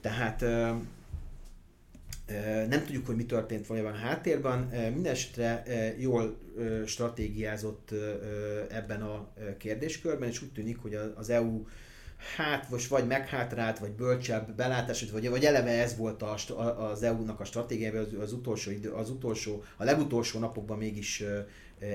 [0.00, 0.40] Tehát
[2.68, 4.58] nem tudjuk, hogy mi történt valójában a háttérben.
[4.92, 5.64] Mindenesetre
[5.98, 6.36] jól
[6.86, 7.94] stratégiázott
[8.70, 11.64] ebben a kérdéskörben, és úgy tűnik, hogy az EU
[12.36, 16.34] hát most vagy meghátrált, vagy bölcsebb belátás, vagy, vagy eleve ez volt a,
[16.90, 21.22] az EU-nak a stratégiája, az, az, utolsó, az utolsó, a legutolsó napokban mégis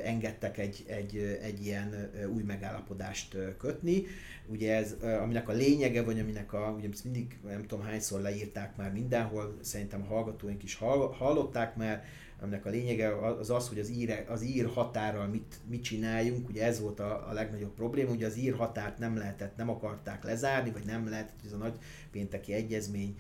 [0.03, 4.03] engedtek egy, egy, egy ilyen új megállapodást kötni.
[4.47, 8.91] Ugye ez, aminek a lényege, vagy aminek a, ugye mindig nem tudom hányszor leírták már
[8.91, 10.75] mindenhol, szerintem a hallgatóink is
[11.17, 12.03] hallották már,
[12.41, 16.65] aminek a lényege az az, hogy az ír, az ír határral mit, mit csináljunk, ugye
[16.65, 20.71] ez volt a, a legnagyobb probléma, ugye az ír határt nem lehetett, nem akarták lezárni,
[20.71, 21.77] vagy nem lehetett, ez a nagy
[22.11, 23.17] pénteki egyezmény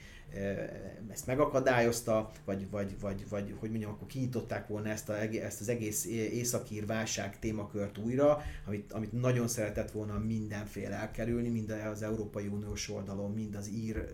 [1.11, 5.69] ezt megakadályozta, vagy, vagy, vagy, vagy hogy mondjam, akkor kinyitották volna ezt, a, ezt az
[5.69, 12.47] egész északír válság témakört újra, amit, amit nagyon szeretett volna mindenféle elkerülni, mind az Európai
[12.47, 14.05] Uniós oldalon, mind az ír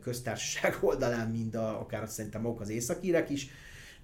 [0.00, 3.48] köztársaság oldalán, mind a, akár szerintem maguk az északírek is,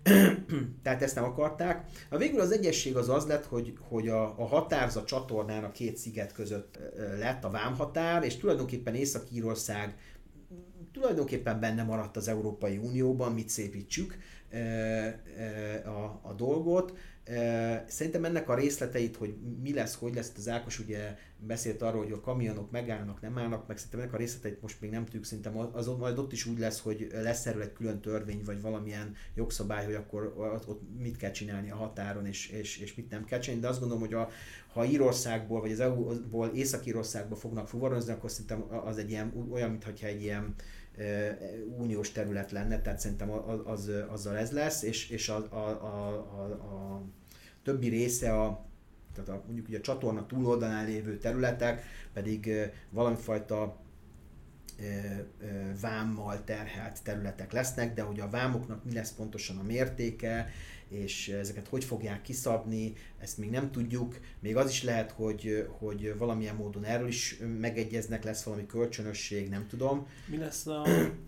[0.83, 1.85] tehát ezt nem akarták.
[2.11, 5.97] A végül az egyesség az az lett, hogy, hogy a, a határza csatornán a két
[5.97, 6.79] sziget között
[7.19, 9.95] lett a vámhatár, és tulajdonképpen Észak-Írország
[10.93, 14.19] tulajdonképpen benne maradt az Európai Unióban, mit szépítsük
[15.85, 16.97] a, a dolgot.
[17.87, 22.13] Szerintem ennek a részleteit, hogy mi lesz, hogy lesz, az Ákos ugye beszélt arról, hogy
[22.13, 25.59] a kamionok megállnak, nem állnak meg, szerintem ennek a részleteit most még nem tudjuk, szerintem
[25.73, 29.85] az, majd ott is úgy lesz, hogy lesz erről egy külön törvény, vagy valamilyen jogszabály,
[29.85, 30.35] hogy akkor
[30.67, 33.81] ott mit kell csinálni a határon, és, és, és mit nem kell csinálni, de azt
[33.81, 34.29] gondolom, hogy a,
[34.73, 40.07] ha Írországból, vagy az EU-ból Észak-Írországba fognak fuvarozni, akkor szerintem az egy ilyen, olyan, mintha
[40.07, 40.55] egy ilyen
[41.79, 46.09] uniós terület lenne, tehát szerintem az, az, azzal ez lesz, és, és a, a, a,
[46.09, 47.03] a, a
[47.69, 48.65] többi része a,
[49.15, 52.51] tehát a, mondjuk ugye a csatorna túloldalán lévő területek pedig
[52.91, 53.77] valamifajta
[55.81, 60.51] vámmal terhelt területek lesznek, de hogy a vámoknak mi lesz pontosan a mértéke,
[60.89, 64.19] és ezeket hogy fogják kiszabni, ezt még nem tudjuk.
[64.41, 69.67] Még az is lehet, hogy, hogy valamilyen módon erről is megegyeznek, lesz valami kölcsönösség, nem
[69.67, 70.07] tudom.
[70.27, 70.87] Mi lesz, a,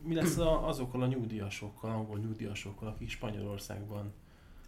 [0.09, 4.13] mi lesz a, azokkal a nyugdíjasokkal, angol nyugdíjasokkal, akik Spanyolországban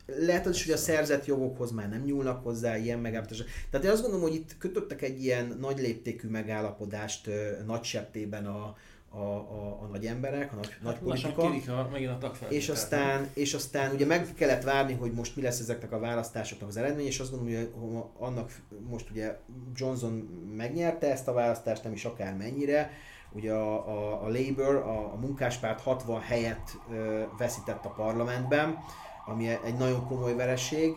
[0.06, 3.44] lehet az is, hogy a szerzett jogokhoz már nem nyúlnak hozzá, ilyen megállapodás.
[3.70, 7.30] Tehát én azt gondolom, hogy itt kötöttek egy ilyen nagy léptékű megállapodást
[7.66, 8.76] nagy septében a,
[9.08, 11.78] a, a, a nagy emberek, a nagy, hát nagy politika.
[11.78, 15.60] A, megint a és aztán, és aztán ugye meg kellett várni, hogy most mi lesz
[15.60, 18.50] ezeknek a választásoknak az eredmény, és azt gondolom, hogy annak
[18.88, 19.38] most ugye
[19.74, 20.12] Johnson
[20.56, 22.90] megnyerte ezt a választást, nem is akár mennyire,
[23.32, 28.78] ugye a, a, a Labour, a, a munkáspárt 60 helyet ö, veszített a parlamentben,
[29.26, 30.96] ami egy nagyon komoly vereség.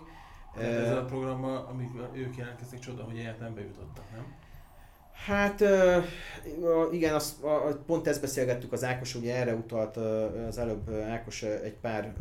[0.57, 4.25] ezzel a programmal, amik ők jelentkeztek, csoda, hogy egyáltalán nem bejutottak, nem?
[5.25, 5.63] Hát
[6.91, 7.35] igen, azt,
[7.85, 9.97] pont ezt beszélgettük az Ákos, ugye erre utalt
[10.47, 12.13] az előbb Ákos egy pár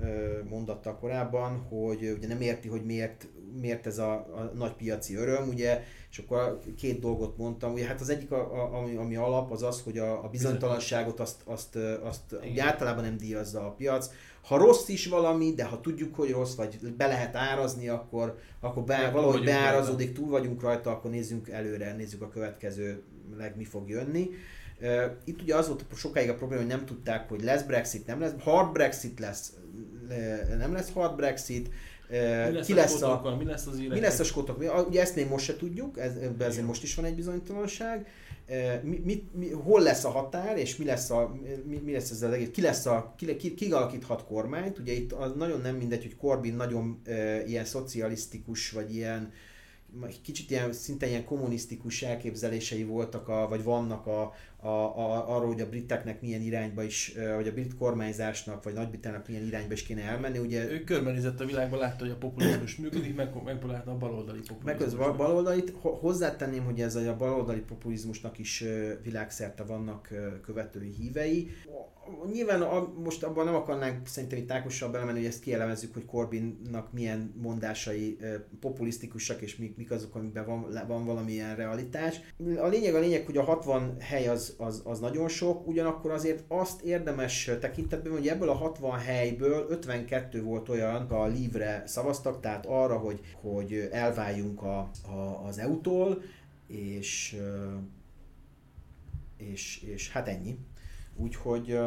[0.49, 3.27] mondattal korábban, hogy ugye nem érti, hogy miért,
[3.61, 5.83] miért ez a, a nagy piaci öröm, ugye,
[6.15, 9.63] és akkor két dolgot mondtam, ugye hát az egyik, a, a, ami, ami alap, az
[9.63, 14.11] az, hogy a, a bizonytalanságot azt, azt, azt ugye általában nem díjazza a piac,
[14.43, 18.83] ha rossz is valami, de ha tudjuk, hogy rossz, vagy be lehet árazni, akkor, akkor
[18.83, 23.03] be, valahogy beárazódik, túl vagyunk rajta, akkor nézzünk előre, nézzük a következő
[23.37, 24.31] leg mi fog jönni.
[25.25, 28.33] Itt ugye az volt sokáig a probléma, hogy nem tudták, hogy lesz Brexit, nem lesz,
[28.41, 29.53] hard Brexit lesz,
[30.59, 31.71] nem lesz hard Brexit,
[32.09, 34.87] mi lesz, ki lesz a, a mi lesz az Mi lesz a skótok?
[34.89, 38.07] Ugye ezt még most se tudjuk, ez, ez most is van egy bizonytalanság.
[38.83, 42.23] Mi, mi, mi, hol lesz a határ, és mi lesz, a, mi, mi lesz ez
[42.23, 44.79] az egész, ki, lesz a, ki, ki, ki alakíthat kormányt.
[44.79, 49.33] Ugye itt az nagyon nem mindegy, hogy Corbyn nagyon e, ilyen szocialisztikus, vagy ilyen
[50.23, 54.33] kicsit ilyen, szinte ilyen kommunisztikus elképzelései voltak, a, vagy vannak a,
[54.65, 59.29] a, a, arról, hogy a briteknek milyen irányba is, vagy a brit kormányzásnak, vagy Nagy-Britanniának
[59.29, 60.39] milyen irányba is kéne elmenni.
[60.39, 64.95] Ugye, ő körbenézett a világban, látta, hogy a populizmus működik, meg, megpróbálta a baloldali populizmus.
[64.95, 68.65] Meg az baloldalit, hozzátenném, hogy ez a baloldali populizmusnak is
[69.03, 70.09] világszerte vannak
[70.43, 71.51] követői hívei
[72.33, 76.93] nyilván a, most abban nem akarnánk szerintem itt Ákossal belemenni, hogy ezt kielemezzük, hogy Corbynnak
[76.93, 78.19] milyen mondásai
[78.61, 82.21] populisztikusak, és mik, mik azok, amikben van, van valamilyen realitás.
[82.57, 86.45] A lényeg a lényeg, hogy a 60 hely az, az, az nagyon sok, ugyanakkor azért
[86.49, 92.67] azt érdemes tekintetben, hogy ebből a 60 helyből 52 volt olyan, a Livre szavaztak, tehát
[92.67, 96.23] arra, hogy, hogy elváljunk a, a, az EU-tól,
[96.67, 97.37] és
[99.37, 100.59] és, és hát ennyi.
[101.17, 101.79] Úgyhogy...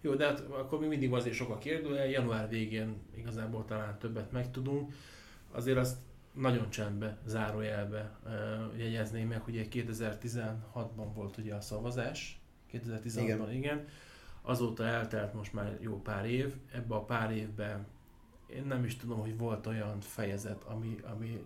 [0.00, 4.32] Jó, de hát akkor még mindig azért sok a kérdője, január végén igazából talán többet
[4.32, 4.92] megtudunk.
[5.50, 5.96] Azért azt
[6.32, 12.40] nagyon csendbe, zárójelbe uh, jegyezném meg, hogy 2016-ban volt ugye a szavazás,
[12.72, 13.52] 2016-ban igen.
[13.52, 13.86] igen,
[14.42, 17.86] azóta eltelt most már jó pár év, ebbe a pár évben
[18.48, 21.44] én nem is tudom, hogy volt olyan fejezet, ami, ami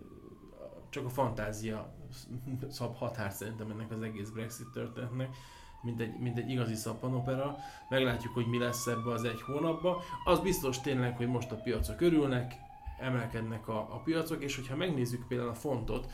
[0.88, 1.92] csak a fantázia
[2.70, 5.34] szab határ szerintem ennek az egész Brexit történetnek,
[5.82, 7.56] mint egy, mint egy igazi szappanopera.
[7.88, 10.02] Meglátjuk, hogy mi lesz ebbe az egy hónapba.
[10.24, 12.54] Az biztos tényleg, hogy most a piacok örülnek,
[13.02, 16.12] emelkednek a, a piacok, és hogyha megnézzük például a fontot,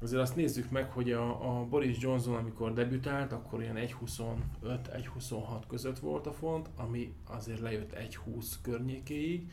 [0.00, 5.98] azért azt nézzük meg, hogy a, a Boris Johnson, amikor debütált, akkor ilyen 1.25-1.26 között
[5.98, 9.50] volt a font, ami azért lejött 1.20 környékéig,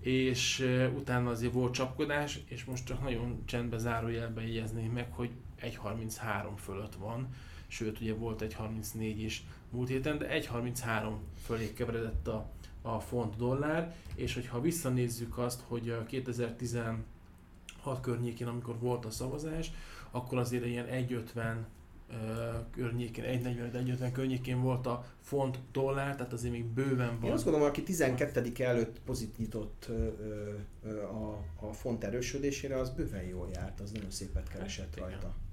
[0.00, 5.30] és utána azért volt csapkodás, és most csak nagyon csendbe zárójelben jegyezném meg, hogy
[5.62, 7.28] 1.33 fölött van,
[7.66, 11.12] sőt ugye volt 1.34 is múlt héten, de 1.33
[11.44, 12.50] fölé keveredett a,
[12.82, 17.04] a font dollár, és hogyha visszanézzük azt, hogy 2016
[18.00, 19.72] környékén, amikor volt a szavazás,
[20.10, 21.54] akkor azért ilyen 1.50
[22.70, 27.24] környékén, 1.40-1.50 környékén volt a font dollár, tehát azért még bőven van.
[27.24, 29.90] Én azt gondolom, aki 12 előtt pozit nyitott
[31.12, 35.16] a, a font erősödésére, az bőven jól járt, az nagyon szépet keresett rajta.
[35.16, 35.48] Igen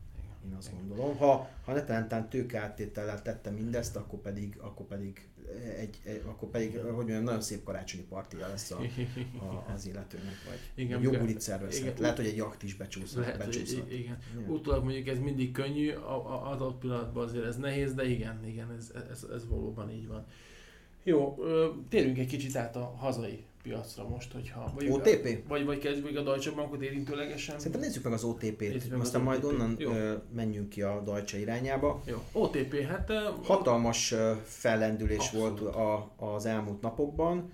[0.50, 1.18] én azt gondolom.
[1.18, 5.28] Ha, ha netán tőkeáttétellel tette mindezt, akkor pedig, akkor pedig,
[5.78, 8.82] egy, egy, akkor pedig hogy mondjam, nagyon szép karácsonyi partija lesz a,
[9.40, 12.00] a, az illetőnek, vagy igen, jó bulit szervezhet.
[12.00, 13.24] Lehet, hogy egy jakt is becsúszhat.
[13.24, 13.84] Lehet, becsúszhat.
[13.84, 14.18] Hogy, igen.
[14.38, 14.50] igen.
[14.50, 18.92] Utólag mondjuk ez mindig könnyű, az adott pillanatban azért ez nehéz, de igen, igen, ez,
[19.12, 20.26] ez, ez valóban így van.
[21.04, 21.38] Jó,
[21.90, 24.72] térjünk egy kicsit át a hazai piacra most, hogyha...
[24.76, 25.48] Vagy OTP?
[25.48, 27.58] Vagy, vagy kezdjük a Deutsche Bankot érintőlegesen?
[27.58, 29.54] Szerintem nézzük meg az OTP-t, meg aztán az majd OTP.
[29.54, 29.92] onnan Jó.
[30.36, 32.02] menjünk ki a Deutsche irányába.
[32.06, 33.12] Jó, OTP, hát...
[33.44, 35.60] Hatalmas fellendülés Abszolút.
[35.60, 37.50] volt a, az elmúlt napokban.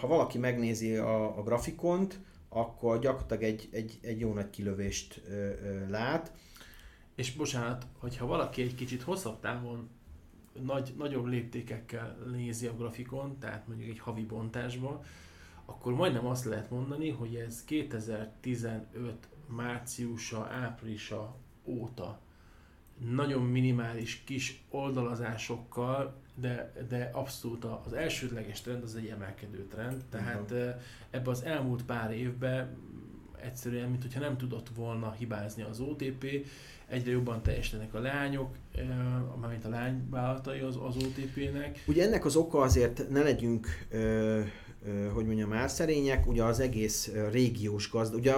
[0.00, 5.22] Ha valaki megnézi a, a grafikont, akkor gyakorlatilag egy, egy, egy jó nagy kilövést
[5.88, 6.32] lát.
[7.14, 9.88] És bocsánat, hogyha valaki egy kicsit hosszabb távon
[10.60, 15.00] nagy, nagyobb léptékekkel nézi a grafikon, tehát mondjuk egy havi bontásban,
[15.64, 22.20] akkor majdnem azt lehet mondani, hogy ez 2015 márciusa, áprilisa óta
[23.10, 30.50] nagyon minimális kis oldalazásokkal, de, de abszolút az elsődleges trend az egy emelkedő trend, tehát
[30.50, 30.74] uh-huh.
[31.10, 32.76] ebbe az elmúlt pár évben
[33.40, 36.46] egyszerűen, mint hogyha nem tudott volna hibázni az OTP,
[36.92, 38.56] egyre jobban teljesítenek a lányok,
[39.40, 41.84] mármint a lányvállalatai az, az OTP-nek.
[41.86, 44.40] Ugye ennek az oka azért ne legyünk ö,
[45.12, 48.32] hogy mondjam, már szerények, ugye az egész régiós gazda, ugye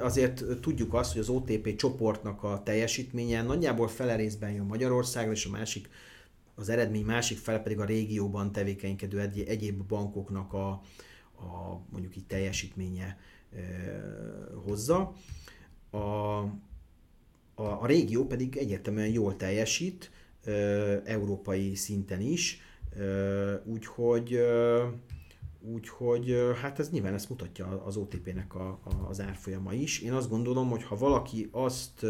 [0.00, 5.46] azért tudjuk azt, hogy az OTP csoportnak a teljesítménye nagyjából fele részben jön Magyarországra, és
[5.46, 5.88] a másik,
[6.54, 10.68] az eredmény másik fele pedig a régióban tevékenykedő egy, egyéb bankoknak a,
[11.38, 13.18] a mondjuk így teljesítménye
[13.52, 13.58] e,
[14.64, 15.12] hozza.
[15.90, 15.98] A,
[17.56, 20.10] a, a régió pedig egyértelműen jól teljesít,
[21.04, 22.60] európai szinten is,
[23.64, 24.38] úgyhogy
[25.72, 30.00] Úgyhogy hát ez nyilván ezt mutatja az OTP-nek a, a, az árfolyama is.
[30.00, 32.06] Én azt gondolom, hogy ha valaki azt,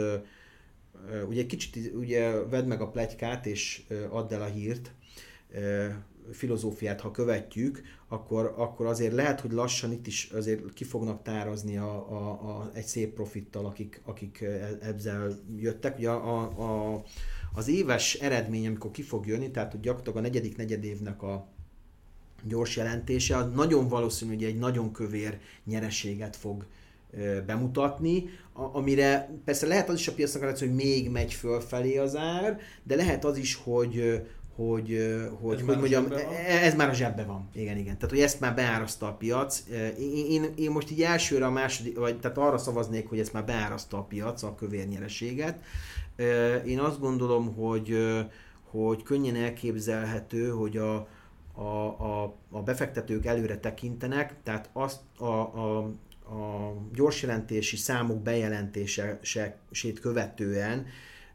[1.29, 4.93] ugye kicsit ugye vedd meg a plegykát és add el a hírt,
[6.33, 11.77] filozófiát, ha követjük, akkor, akkor azért lehet, hogy lassan itt is azért ki fognak tárazni
[11.77, 14.45] a, a, a, egy szép profittal, akik, akik
[14.81, 15.99] ezzel jöttek.
[15.99, 17.03] Ugye a, a,
[17.55, 21.47] az éves eredmény, amikor ki fog jönni, tehát hogy gyakorlatilag a negyedik negyedévnek a
[22.43, 26.67] gyors jelentése, az nagyon valószínű, hogy egy nagyon kövér nyereséget fog
[27.47, 32.95] bemutatni, amire persze lehet az is a piacnak hogy még megy fölfelé az ár, de
[32.95, 34.23] lehet az is, hogy,
[34.57, 37.49] hogy, hogy, hogy mondjam, e, ez már a zsebbe van.
[37.53, 37.95] Igen, igen.
[37.95, 39.62] Tehát, hogy ezt már beáraszta a piac.
[39.99, 43.45] Én, én, én most így elsőre a második, vagy tehát arra szavaznék, hogy ezt már
[43.45, 45.59] beáraszta a piac, a kövér nyereséget.
[46.66, 47.97] Én azt gondolom, hogy,
[48.71, 51.09] hogy könnyen elképzelhető, hogy a,
[51.55, 55.79] a, a, a befektetők előre tekintenek, tehát azt a, a,
[56.35, 60.87] a gyorsjelentési számok bejelentését követően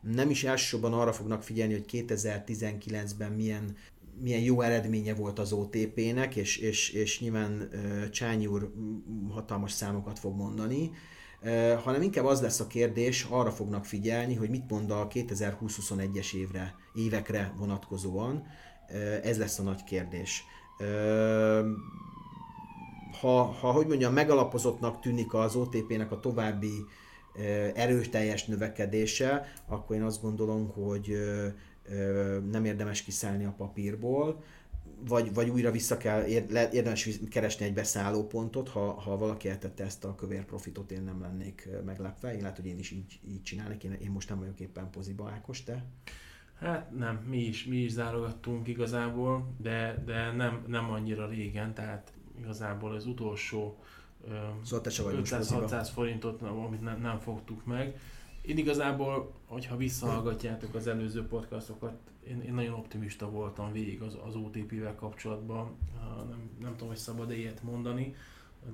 [0.02, 3.76] nem is elsősorban arra fognak figyelni, hogy 2019-ben milyen
[4.22, 7.70] milyen jó eredménye volt az OTP-nek, és, és, és nyilván
[8.12, 8.74] Csányi úr
[9.30, 10.92] hatalmas számokat fog mondani,
[11.84, 16.76] hanem inkább az lesz a kérdés, arra fognak figyelni, hogy mit mond a 2020-21-es évre,
[16.94, 18.44] évekre vonatkozóan.
[19.24, 20.44] Ez lesz a nagy kérdés.
[23.20, 26.86] Ha, ha, hogy mondjam, megalapozottnak tűnik az OTP-nek a további
[27.76, 31.18] erőteljes növekedése, akkor én azt gondolom, hogy
[32.52, 34.44] nem érdemes kiszállni a papírból,
[35.08, 36.26] vagy, vagy újra vissza kell,
[36.72, 41.70] érdemes keresni egy beszállópontot, ha, ha valaki eltette ezt a kövér profitot, én nem lennék
[41.86, 42.34] meglepve.
[42.34, 45.30] Én lehet, hogy én is így, így csinálnék, én, én most nem vagyok éppen poziba,
[45.30, 45.86] Ákos, te?
[46.60, 52.14] Hát nem, mi is, mi is zárogattunk igazából, de, de nem, nem annyira régen, tehát
[52.40, 53.80] igazából az utolsó
[54.64, 58.00] szóval 500-600 forintot, amit nem, nem fogtuk meg.
[58.42, 61.94] Én igazából, hogyha visszahallgatjátok az előző podcastokat,
[62.28, 65.78] én, én nagyon optimista voltam végig az, az OTP-vel kapcsolatban.
[66.30, 68.16] Nem, nem tudom, hogy szabad-e ilyet mondani,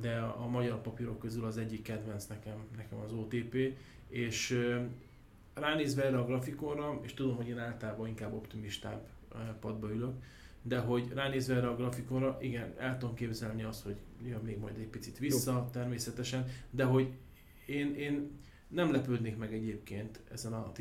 [0.01, 4.59] de a, a magyar papírok közül az egyik kedvenc nekem, nekem az OTP, és
[5.53, 9.07] ránézve erre a grafikonra, és tudom, hogy én általában inkább optimistább
[9.59, 10.13] padba ülök,
[10.67, 14.77] de hogy ránézve erre a grafikonra, igen, el tudom képzelni azt, hogy jön még majd
[14.77, 15.69] egy picit vissza, Jó.
[15.71, 17.07] természetesen, de hogy
[17.65, 18.31] én, én
[18.67, 20.71] nem lepődnék meg egyébként ezen a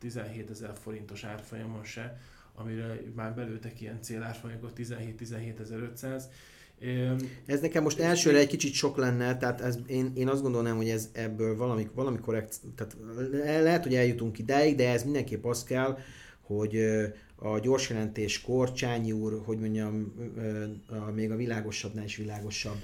[0.00, 2.20] 16-17 ezer forintos árfolyamon se,
[2.54, 6.28] amire már belőtek ilyen célárfolyamokat 17-17 500.
[7.46, 10.88] Ez nekem most elsőre egy kicsit sok lenne, tehát ez, én, én azt gondolnám, hogy
[10.88, 12.96] ez ebből valami, valami korrekt, tehát
[13.62, 15.98] lehet, hogy eljutunk ideig, de ez mindenképp az kell,
[16.40, 16.78] hogy
[17.36, 20.14] a gyorsjelentéskor Csányi úr, hogy mondjam,
[21.14, 22.76] még a világosabbnál is világosabb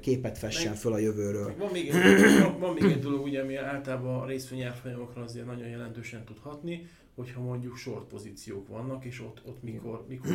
[0.00, 1.54] képet fessen föl a jövőről.
[1.58, 6.24] Van még, egy, van, még egy dolog, ugye, ami általában a részvényárfolyamokra azért nagyon jelentősen
[6.24, 10.30] tud hatni, hogyha mondjuk short pozíciók vannak, és ott, ott mikor, mikor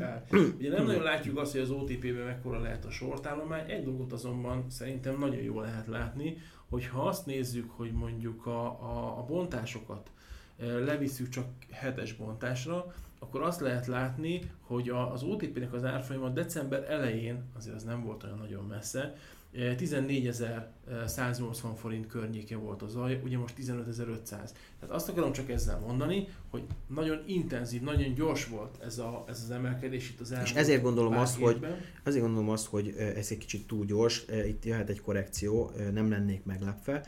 [0.00, 0.24] el.
[0.58, 4.12] Ugye nem nagyon látjuk azt, hogy az OTP-ben mekkora lehet a short állomány, egy dolgot
[4.12, 6.36] azonban szerintem nagyon jól lehet látni,
[6.68, 10.10] hogyha azt nézzük, hogy mondjuk a, a, a bontásokat
[10.58, 17.42] levisszük csak hetes bontásra, akkor azt lehet látni, hogy az OTP-nek az árfolyama december elején,
[17.56, 19.14] azért az nem volt olyan nagyon messze,
[19.56, 24.20] 14.180 forint környéke volt az alja, ugye most 15.500.
[24.24, 24.50] Tehát
[24.88, 29.50] azt akarom csak ezzel mondani, hogy nagyon intenzív, nagyon gyors volt ez, a, ez az
[29.50, 31.66] emelkedés itt az elmúlt És ezért gondolom azt, hogy,
[32.02, 36.44] ezért gondolom azt, hogy ez egy kicsit túl gyors, itt jöhet egy korrekció, nem lennék
[36.44, 37.06] meglepve.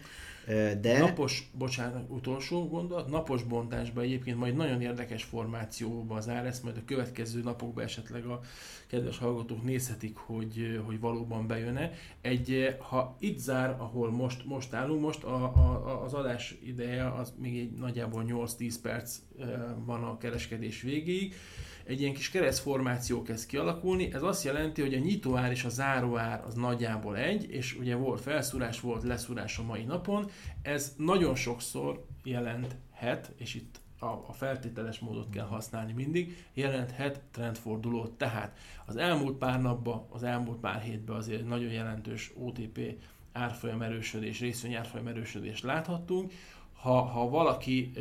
[0.81, 0.99] De...
[0.99, 6.85] Napos, bocsánat, utolsó gondolat, napos bontásban egyébként majd nagyon érdekes formációba zár, ezt majd a
[6.85, 8.41] következő napokban esetleg a
[8.87, 11.93] kedves hallgatók nézhetik, hogy, hogy valóban bejön-e.
[12.21, 17.33] Egy, ha itt zár, ahol most, most állunk, most a, a, az adás ideje az
[17.39, 19.19] még egy nagyjából 8-10 perc
[19.85, 21.35] van a kereskedés végéig,
[21.89, 26.45] egy ilyen kis keresztformáció kezd kialakulni, ez azt jelenti, hogy a nyitóár és a záróár
[26.47, 30.31] az nagyjából egy, és ugye volt felszúrás, volt leszúrás a mai napon,
[30.63, 38.13] ez nagyon sokszor jelenthet, és itt a, feltételes módot kell használni mindig, jelenthet trendfordulót.
[38.13, 42.81] Tehát az elmúlt pár napban, az elmúlt pár hétben azért nagyon jelentős OTP
[43.33, 46.33] árfolyam erősödés, részvény árfolyam erősödést láthattunk
[46.81, 47.93] ha, ha valaki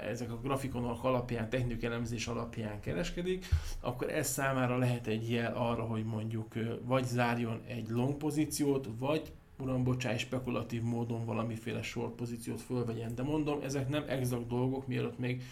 [0.00, 3.46] ezek a grafikonok alapján, technikai elemzés alapján kereskedik,
[3.80, 6.54] akkor ez számára lehet egy jel arra, hogy mondjuk
[6.84, 13.14] vagy zárjon egy long pozíciót, vagy uram, bocsáj, spekulatív módon valamiféle short pozíciót fölvegyen.
[13.14, 15.42] De mondom, ezek nem exakt dolgok, mielőtt még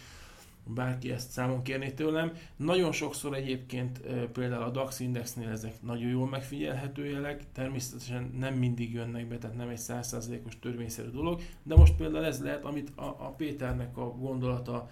[0.65, 2.33] bárki ezt számon kérné tőlem.
[2.55, 8.93] Nagyon sokszor egyébként például a DAX Indexnél ezek nagyon jól megfigyelhető jelek, természetesen nem mindig
[8.93, 13.05] jönnek be, tehát nem egy százszázalékos törvényszerű dolog, de most például ez lehet, amit a,
[13.05, 14.89] a Péternek a gondolata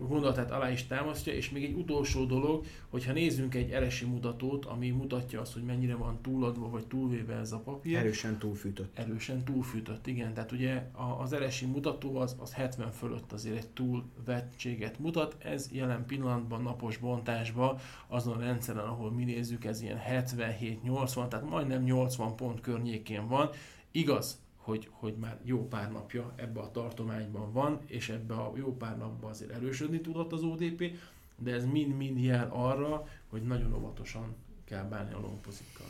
[0.00, 4.90] gondolatát alá is támasztja, és még egy utolsó dolog, hogyha nézzünk egy eresi mutatót, ami
[4.90, 7.96] mutatja azt, hogy mennyire van túladva vagy túlvéve ez a papír.
[7.96, 8.98] Erősen túlfűtött.
[8.98, 10.34] Erősen túlfűtött, igen.
[10.34, 15.36] Tehát ugye az eresi mutató az, az 70 fölött azért egy túlvettséget mutat.
[15.38, 21.48] Ez jelen pillanatban napos bontásban azon a rendszeren, ahol mi nézzük, ez ilyen 77-80, tehát
[21.48, 23.50] majdnem 80 pont környékén van.
[23.90, 28.76] Igaz, hogy, hogy már jó pár napja ebbe a tartományban van, és ebbe a jó
[28.76, 30.90] pár napban azért erősödni tudott az ODP,
[31.38, 35.86] de ez mind-mind jel arra, hogy nagyon óvatosan kell bánni a longpozikkal.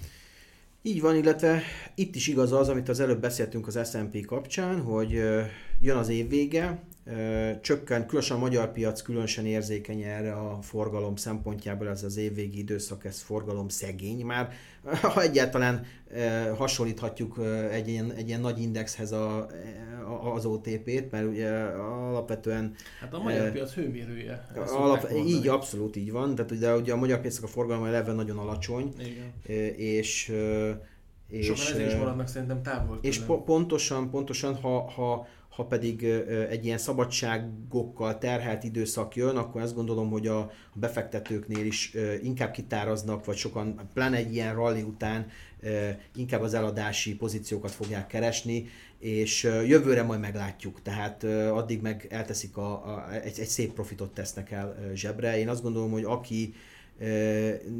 [0.82, 1.62] Így van, illetve
[1.94, 5.10] itt is igaz az, amit az előbb beszéltünk az S&P kapcsán, hogy
[5.80, 6.82] jön az év vége,
[7.60, 13.04] csökken, különösen a magyar piac különösen érzékeny erre a forgalom szempontjából, ez az évvégi időszak,
[13.04, 14.52] ez forgalom szegény már,
[15.14, 15.86] ha egyáltalán
[16.56, 17.40] hasonlíthatjuk
[17.70, 19.46] egy ilyen, egy ilyen nagy indexhez a,
[20.34, 22.74] az OTP-t, mert ugye alapvetően...
[23.00, 24.48] Hát a magyar piac hőmérője.
[24.66, 28.38] Alap, így, abszolút így van, tehát ugye, ugye a magyar piacnak a forgalma eleve nagyon
[28.38, 29.76] alacsony, Igen.
[29.76, 30.33] és
[31.29, 32.98] És, Sokan ezért is maradnak szerintem távol.
[33.00, 35.26] És po- pontosan, pontosan, ha, ha,
[35.57, 36.05] ha pedig
[36.50, 43.25] egy ilyen szabadságokkal terhelt időszak jön, akkor azt gondolom, hogy a befektetőknél is inkább kitáraznak,
[43.25, 45.27] vagy sokan, pláne egy ilyen rally után
[46.17, 48.67] inkább az eladási pozíciókat fogják keresni,
[48.98, 54.50] és jövőre majd meglátjuk, tehát addig meg elteszik, a, a, egy, egy szép profitot tesznek
[54.50, 55.38] el zsebre.
[55.38, 56.55] Én azt gondolom, hogy aki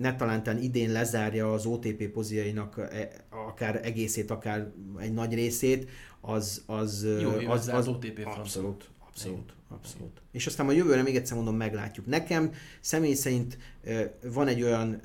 [0.01, 3.11] ne talántán idén lezárja az OTP pozíjainak e,
[3.49, 5.91] akár egészét, akár egy nagy részét,
[6.27, 10.23] az, az, Jó, az, az, az OTP abszolút, abszolút, abszolút.
[10.33, 12.07] És aztán a jövőre még egyszer mondom, meglátjuk.
[12.07, 13.59] Nekem személy szerint
[14.23, 15.01] van egy olyan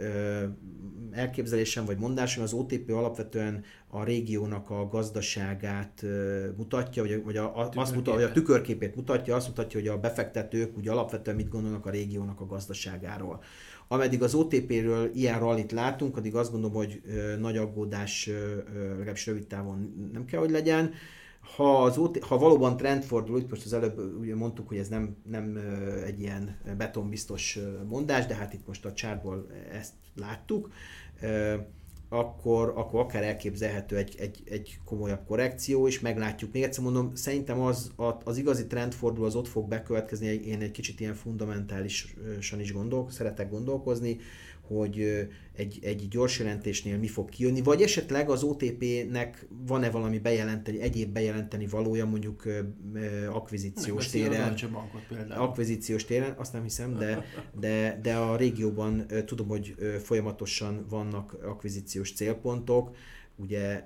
[1.11, 6.05] elképzelésem vagy mondásom, az OTP alapvetően a régiónak a gazdaságát
[6.57, 9.99] mutatja, vagy, vagy a, a, azt mutatja, hogy a tükörképét mutatja, azt mutatja, hogy a
[9.99, 13.43] befektetők ugye alapvetően mit gondolnak a régiónak a gazdaságáról.
[13.91, 17.01] Ameddig az OTP-ről ilyen rallit látunk, addig azt gondolom, hogy
[17.39, 18.29] nagy aggódás
[18.97, 20.93] legalábbis rövid távon nem kell, hogy legyen.
[21.55, 25.15] Ha, az OT, ha valóban trendfordul, itt most az előbb ugye mondtuk, hogy ez nem,
[25.29, 25.57] nem
[26.05, 30.69] egy ilyen betonbiztos mondás, de hát itt most a csárból ezt láttuk
[32.09, 36.53] akkor, akkor akár elképzelhető egy, egy, egy komolyabb korrekció, és meglátjuk.
[36.53, 37.91] Még egyszer mondom, szerintem az,
[38.23, 43.49] az igazi trendfordul az ott fog bekövetkezni, én egy kicsit ilyen fundamentálisan is gondol, szeretek
[43.49, 44.17] gondolkozni,
[44.69, 50.81] hogy egy, egy gyors jelentésnél mi fog kijönni, vagy esetleg az OTP-nek van-e valami bejelenteni,
[50.81, 52.43] egyéb bejelenteni valója mondjuk
[53.31, 54.55] akvizíciós téren.
[55.29, 57.25] Akvizíciós téren, azt nem hiszem, de,
[57.59, 62.95] de, de a régióban tudom, hogy folyamatosan vannak akvizíciós célpontok,
[63.35, 63.81] ugye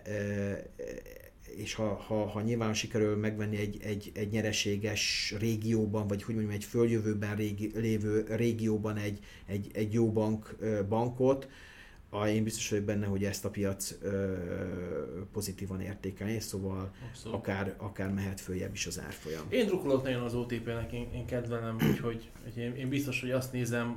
[1.57, 6.55] és ha, ha, ha nyilván sikerül megvenni egy, egy, egy nyereséges régióban, vagy hogy mondjam,
[6.55, 10.55] egy följövőben régi, lévő régióban egy, egy, egy jó bank,
[10.89, 11.47] bankot,
[12.27, 14.33] én biztos vagyok benne, hogy ezt a piac ö,
[15.31, 17.37] pozitívan értékelni, szóval Abszolút.
[17.37, 19.45] akár, akár mehet följebb is az árfolyam.
[19.49, 23.51] Én drukkolok nagyon az OTP-nek, én, én kedvelem, úgyhogy hogy én, én biztos, hogy azt
[23.51, 23.87] nézem,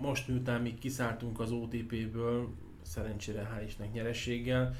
[0.00, 2.48] most miután mi kiszálltunk az OTP-ből,
[2.82, 4.74] szerencsére hál' Istennek nyerességgel,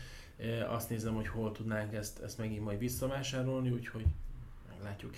[0.69, 4.05] azt nézem, hogy hol tudnánk ezt, ezt megint majd visszavásárolni, úgyhogy
[4.69, 5.15] meglátjuk.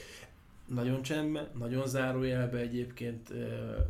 [0.66, 3.32] Nagyon csendben, nagyon zárójelbe egyébként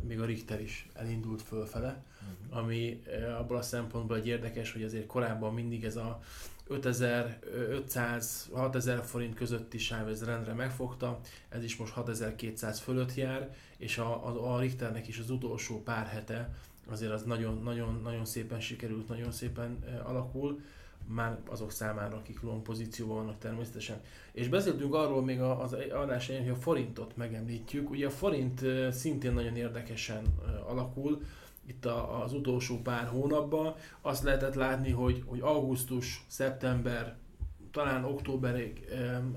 [0.07, 2.57] még a Richter is elindult fölfele, uh-huh.
[2.57, 3.03] ami
[3.39, 6.21] abból a szempontból egy érdekes, hogy azért korábban mindig ez a
[6.69, 11.19] 5500-6000 forint közötti sáv ez rendre megfogta,
[11.49, 16.07] ez is most 6200 fölött jár, és a, a, a Richternek is az utolsó pár
[16.07, 16.49] hete
[16.89, 20.61] azért az nagyon, nagyon, nagyon szépen sikerült, nagyon szépen alakul
[21.13, 24.01] már azok számára, akik long pozícióban vannak természetesen.
[24.31, 27.89] És beszéltünk arról még az adás hogy a forintot megemlítjük.
[27.89, 30.23] Ugye a forint szintén nagyon érdekesen
[30.67, 31.21] alakul,
[31.65, 31.85] itt
[32.23, 33.75] az utolsó pár hónapban.
[34.01, 37.17] Azt lehetett látni, hogy, hogy augusztus, szeptember,
[37.71, 38.85] talán októberig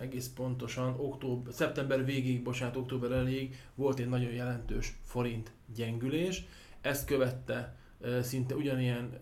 [0.01, 6.45] egész pontosan, október, szeptember végéig, bocsánat, október elég volt egy nagyon jelentős forint gyengülés.
[6.81, 7.77] Ezt követte
[8.23, 9.19] szinte ugyanilyen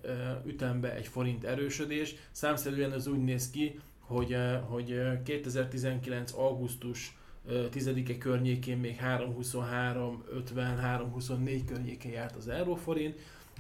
[0.46, 2.14] ütembe egy forint erősödés.
[2.30, 4.36] Számszerűen ez úgy néz ki, hogy,
[4.68, 6.32] hogy 2019.
[6.32, 7.16] augusztus
[7.48, 13.18] 10-e környékén még 323, 50, 324 környékén járt az euróforint.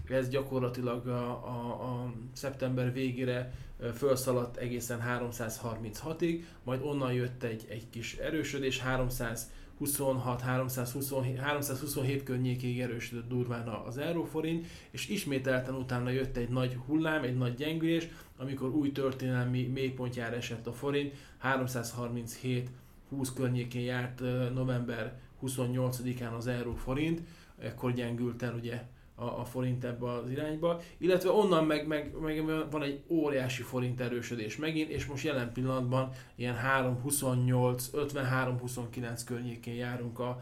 [0.08, 3.52] Ez gyakorlatilag a, a, a szeptember végére
[3.94, 9.50] felszaladt egészen 336-ig, majd onnan jött egy, egy kis erősödés, 300
[9.80, 17.22] 26, 327, 327 környékéig erősödött durván az euróforint, és ismételten utána jött egy nagy hullám,
[17.22, 22.70] egy nagy gyengülés, amikor új történelmi mélypontjára esett a forint, 337
[23.08, 24.20] 20 környékén járt
[24.54, 27.20] november 28-án az euróforint,
[27.58, 28.82] ekkor gyengült el ugye
[29.20, 34.00] a, a forint ebbe az irányba, illetve onnan meg, meg, meg van egy óriási forint
[34.00, 36.56] erősödés megint, és most jelen pillanatban ilyen
[37.04, 40.40] 3.28, 53-29 környékén járunk a,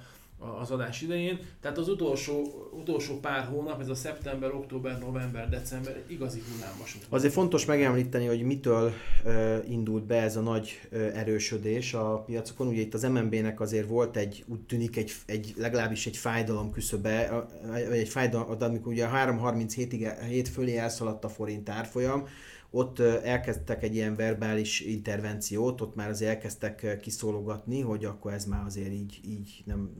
[0.60, 1.38] az adás idején.
[1.60, 6.98] Tehát az utolsó, utolsó pár hónap, ez a szeptember, október, november, december igazi hullámos.
[7.08, 8.92] Azért fontos megemlíteni, hogy mitől
[9.24, 12.66] uh, indult be ez a nagy uh, erősödés a piacokon.
[12.66, 17.46] Ugye itt az MNB-nek azért volt egy, úgy tűnik, egy, egy legalábbis egy fájdalom küszöbe,
[17.90, 22.28] egy fájdalom, amikor ugye 3.37-ig 7 fölé elszaladt a forint árfolyam,
[22.70, 28.64] ott elkezdtek egy ilyen verbális intervenciót, ott már azért elkezdtek kiszólogatni, hogy akkor ez már
[28.66, 29.90] azért így, így nem,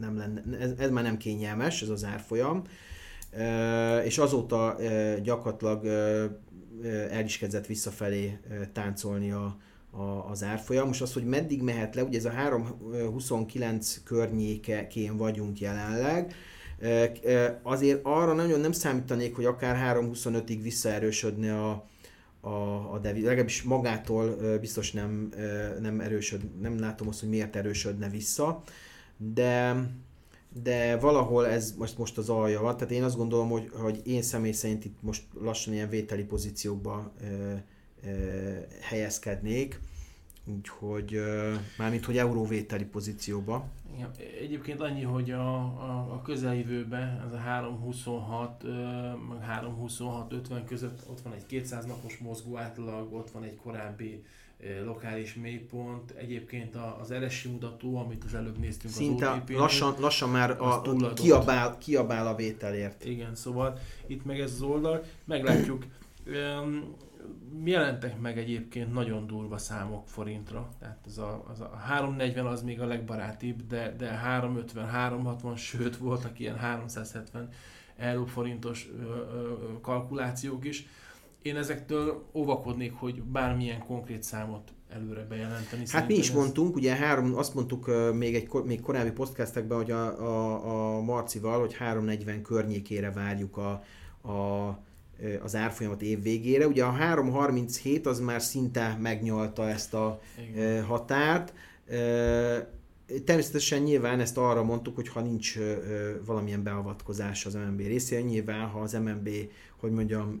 [0.00, 2.62] nem lenne, ez, ez már nem kényelmes, ez az árfolyam.
[4.04, 4.76] És azóta
[5.22, 5.86] gyakorlatilag
[7.10, 8.38] el is kezdett visszafelé
[8.72, 9.56] táncolni a,
[9.90, 10.86] a, az árfolyam.
[10.86, 16.34] Most az, hogy meddig mehet le, ugye ez a 3.29 környékén vagyunk jelenleg,
[17.62, 21.88] azért arra nagyon nem számítanék, hogy akár 3.25-ig visszaerősödne a,
[22.40, 25.32] a, a deviz, legalábbis magától biztos nem,
[25.80, 28.62] nem erősöd, nem látom azt, hogy miért erősödne vissza,
[29.16, 29.82] de,
[30.62, 34.22] de valahol ez most, most az alja van, tehát én azt gondolom, hogy, hogy én
[34.22, 37.52] személy szerint itt most lassan ilyen vételi pozíciókba ö,
[38.04, 38.10] ö,
[38.80, 39.80] helyezkednék,
[40.56, 41.20] úgyhogy
[41.78, 43.68] mármint, hogy euróvételi pozícióba.
[43.94, 44.10] Igen.
[44.40, 48.62] Egyébként annyi, hogy a, a, a közeljövőben ez a 326,
[49.28, 54.24] meg 326-50 között ott van egy 200 napos mozgó átlag, ott van egy korábbi
[54.84, 56.10] lokális mélypont.
[56.10, 60.82] Egyébként az RSI mutató, amit az előbb néztünk Szinte az OTP lassan, lassan már a,
[60.82, 63.04] a kiabál, kiabál a vételért.
[63.04, 65.84] Igen, szóval itt meg ez az oldal, meglátjuk
[67.64, 72.80] jelentek meg egyébként nagyon durva számok forintra, tehát ez a, az a 340 az még
[72.80, 77.48] a legbarátibb, de, de 350, 360, sőt voltak ilyen 370
[77.96, 80.86] euró forintos ö, ö, kalkulációk is.
[81.42, 85.82] Én ezektől óvakodnék, hogy bármilyen konkrét számot előre bejelenteni.
[85.88, 86.34] Hát mi is ez...
[86.34, 91.00] mondtunk, ugye három, azt mondtuk uh, még egy még korábbi podcastekben, hogy a, a, a
[91.00, 93.70] Marcival, hogy 340 környékére várjuk a,
[94.30, 94.78] a
[95.42, 96.66] az árfolyamat év végére.
[96.66, 100.84] Ugye a 3.37 az már szinte megnyalta ezt a Igen.
[100.84, 101.52] határt.
[103.24, 105.58] Természetesen nyilván ezt arra mondtuk, hogy ha nincs
[106.24, 109.28] valamilyen beavatkozás az MNB részéről, nyilván ha az MNB,
[109.76, 110.40] hogy mondjam,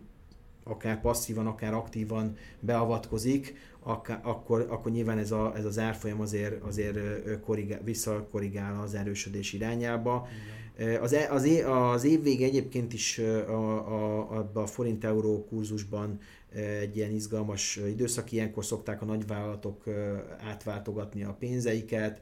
[0.64, 6.62] akár passzívan, akár aktívan beavatkozik, akár, akkor, akkor nyilván ez, a, ez az árfolyam azért,
[6.62, 6.98] azért
[7.40, 10.28] korrigál, visszakorrigál az erősödés irányába.
[10.30, 10.59] Igen
[11.00, 16.20] az, e, az, é, az év vége egyébként is a, a, a forint-euró kurzusban
[16.80, 19.84] egy ilyen izgalmas időszak, ilyenkor szokták a nagyvállalatok
[20.38, 22.20] átváltogatni a pénzeiket,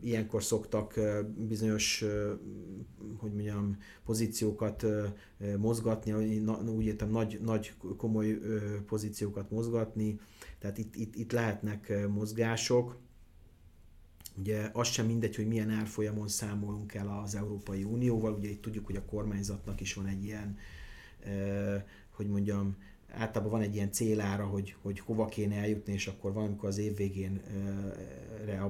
[0.00, 1.00] ilyenkor szoktak
[1.36, 2.04] bizonyos,
[3.16, 4.86] hogy mondjam, pozíciókat
[5.58, 6.12] mozgatni,
[6.76, 8.38] úgy értem, nagy, nagy komoly
[8.86, 10.20] pozíciókat mozgatni,
[10.58, 12.96] tehát itt, itt, itt lehetnek mozgások.
[14.38, 18.86] Ugye az sem mindegy, hogy milyen árfolyamon számolunk el az Európai Unióval, ugye itt tudjuk,
[18.86, 20.58] hogy a kormányzatnak is van egy ilyen,
[22.10, 22.76] hogy mondjam,
[23.14, 26.96] általában van egy ilyen célára, hogy, hogy hova kéne eljutni, és akkor valamikor az év
[26.96, 27.40] végén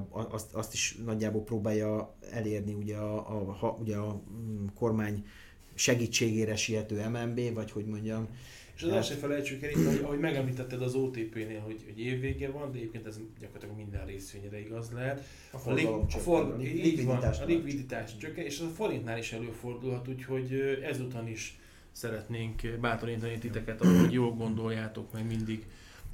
[0.09, 5.25] azt, azt is nagyjából próbálja elérni ugye a, a, a, ugye a mm, kormány
[5.73, 8.27] segítségére siető MNB, vagy hogy mondjam,
[8.75, 9.03] és az hát.
[9.03, 13.05] se felejtsük el itt, hogy, ahogy megemlítetted az OTP-nél, hogy, hogy évvége van, de egyébként
[13.05, 15.23] ez gyakorlatilag minden részvényre igaz lehet.
[15.51, 20.07] A a, a, for, a likviditás, van, a likviditás csökken, és a forintnál is előfordulhat,
[20.07, 20.53] úgyhogy
[20.83, 21.57] ezután is
[21.91, 25.65] szeretnénk bátorítani titeket, hogy jól gondoljátok meg mindig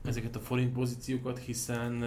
[0.05, 2.03] ezeket a forint pozíciókat, hiszen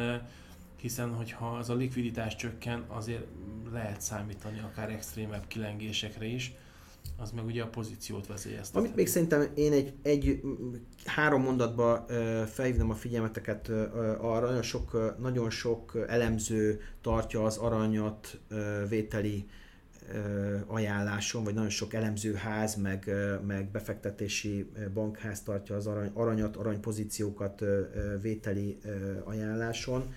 [0.82, 3.26] hiszen hogyha az a likviditás csökken, azért
[3.72, 6.52] lehet számítani akár extrémebb kilengésekre is
[7.22, 8.78] az meg ugye a pozíciót veszélyezteti.
[8.78, 10.40] Amit még szerintem én egy, egy
[11.04, 12.06] három mondatba
[12.46, 13.68] felhívnám a figyelmeteket
[14.18, 18.40] arra, nagyon sok, nagyon sok elemző tartja az aranyat
[18.88, 19.46] vételi
[20.66, 23.10] ajánláson, vagy nagyon sok elemzőház, meg,
[23.46, 27.64] meg befektetési bankház tartja az arany, aranyat, aranypozíciókat
[28.20, 28.78] vételi
[29.24, 30.12] ajánláson.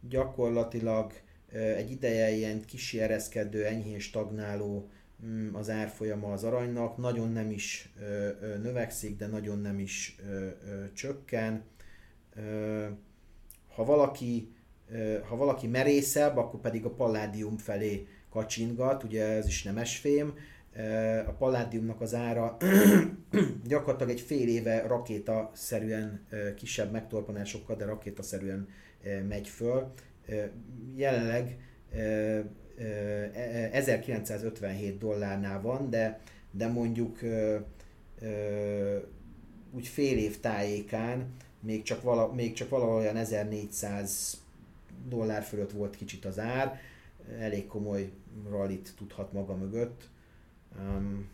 [0.00, 1.12] gyakorlatilag
[1.52, 4.90] egy ideje ilyen kisi ereszkedő, enyhén stagnáló
[5.26, 7.92] mm, az árfolyama az aranynak, nagyon nem is
[8.62, 10.16] növekszik, de nagyon nem is
[10.92, 11.64] csökken.
[13.74, 14.52] Ha valaki,
[15.28, 20.34] ha valaki merészebb, akkor pedig a palládium felé kacsingat, ugye ez is nemesfém,
[21.26, 22.56] a palládiumnak az ára
[23.66, 26.26] gyakorlatilag egy fél éve rakéta-szerűen
[26.56, 28.68] kisebb megtorpanásokkal, de rakéta-szerűen
[29.28, 29.92] megy föl.
[30.96, 31.58] Jelenleg
[33.72, 36.20] 1957 e, dollárnál van, de,
[36.50, 37.18] de mondjuk
[39.70, 44.42] úgy fél év tájékán még csak, vala, még csak valahol olyan 1400
[45.08, 46.80] dollár fölött volt kicsit az ár,
[47.38, 48.12] elég komoly
[48.48, 50.08] rallit tudhat maga mögött.
[50.78, 51.28] Um,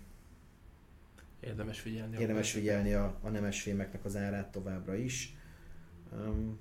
[1.40, 2.16] érdemes figyelni.
[2.20, 5.36] Érdemes a figyelni a, a nemes fémeknek az árát továbbra is.
[6.12, 6.58] Um,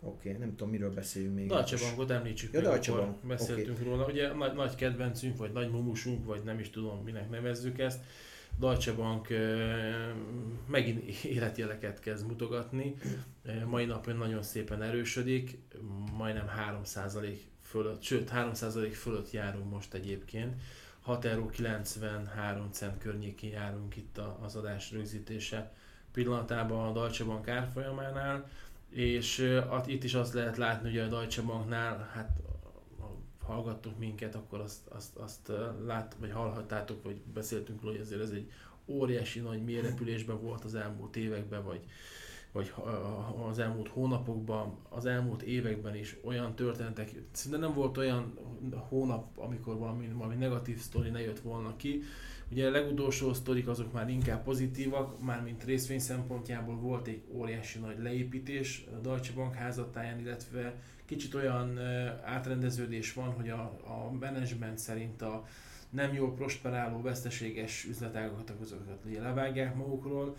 [0.00, 1.48] Oké, okay, nem tudom, miről beszéljünk még.
[1.48, 3.26] Deutsche Bankot említsük ja, meg, Deutsche Bank.
[3.26, 3.88] beszéltünk okay.
[3.88, 4.06] róla.
[4.06, 8.00] Ugye nagy, nagy kedvencünk, vagy nagy mumusunk, vagy nem is tudom, minek nevezzük ezt.
[8.58, 9.28] Deutsche Bank
[10.66, 12.94] megint életjeleket kezd mutogatni.
[13.66, 15.58] Mai napon nagyon szépen erősödik,
[16.16, 16.50] majdnem
[16.84, 20.54] 3% fölött, sőt 3% fölött járunk most egyébként.
[21.00, 25.72] 6 euró 93 cent környékén járunk itt az adás rögzítése
[26.12, 28.48] pillanatában a Deutsche Bank árfolyamánál,
[28.90, 32.38] és uh, itt is azt lehet látni, hogy a Deutsche Banknál, hát
[32.98, 35.52] ha hallgattok minket, akkor azt, azt, azt
[35.84, 38.50] lát, vagy hallhattátok, vagy beszéltünk róla, hogy ezért ez egy
[38.86, 41.80] óriási nagy mérepülésben volt az elmúlt években, vagy,
[42.52, 42.72] vagy
[43.48, 48.38] az elmúlt hónapokban, az elmúlt években is olyan történetek, szinte nem volt olyan
[48.88, 52.02] hónap, amikor valami, valami negatív sztori ne jött volna ki.
[52.50, 57.78] Ugye a legutolsó sztorik azok már inkább pozitívak, már mint részvény szempontjából volt egy óriási
[57.78, 60.74] nagy leépítés a Deutsche Bank házatáján, illetve
[61.04, 61.78] kicsit olyan
[62.24, 65.46] átrendeződés van, hogy a, a menedzsment szerint a
[65.90, 70.36] nem jól prosperáló, veszteséges üzletágokat, azokat levágják magukról.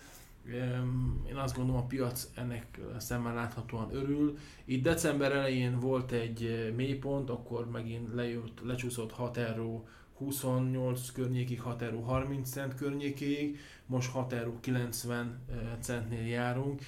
[1.30, 4.38] Én azt gondolom a piac ennek szemmel láthatóan örül.
[4.66, 9.88] Itt december elején volt egy mélypont, akkor megint lejött, lecsúszott 6 euró
[10.20, 15.40] 28 környékig, 6 euró 30 cent környékéig, most 6 euró 90
[15.82, 16.82] centnél járunk.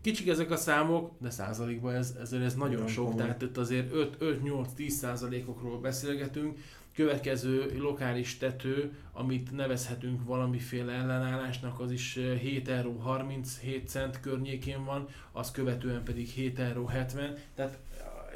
[0.00, 3.20] Kicsik ezek a számok, de százalékban ez, ez, ez nagyon, nagyon sok, komoly.
[3.22, 6.58] tehát itt azért 5-8-10 százalékokról beszélgetünk.
[6.94, 15.06] Következő lokális tető, amit nevezhetünk valamiféle ellenállásnak, az is 7 euró 37 cent környékén van,
[15.32, 17.78] az követően pedig 7 euró 70, tehát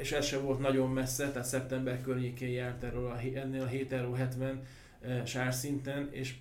[0.03, 3.91] és ez sem volt nagyon messze, tehát szeptember környékén járt erről a, ennél a 7
[3.93, 4.65] euró 70
[5.25, 6.35] sárszinten, és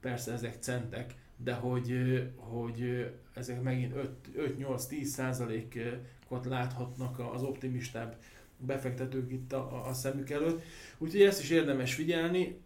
[0.00, 3.94] persze ezek centek, de hogy, hogy ezek megint
[4.36, 8.16] 5-8-10 százalékot láthatnak az optimistább
[8.56, 10.62] befektetők itt a, a szemük előtt.
[10.98, 12.60] Úgyhogy ezt is érdemes figyelni,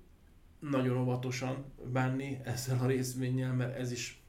[0.59, 4.21] nagyon óvatosan bánni ezzel a részvényel, mert ez is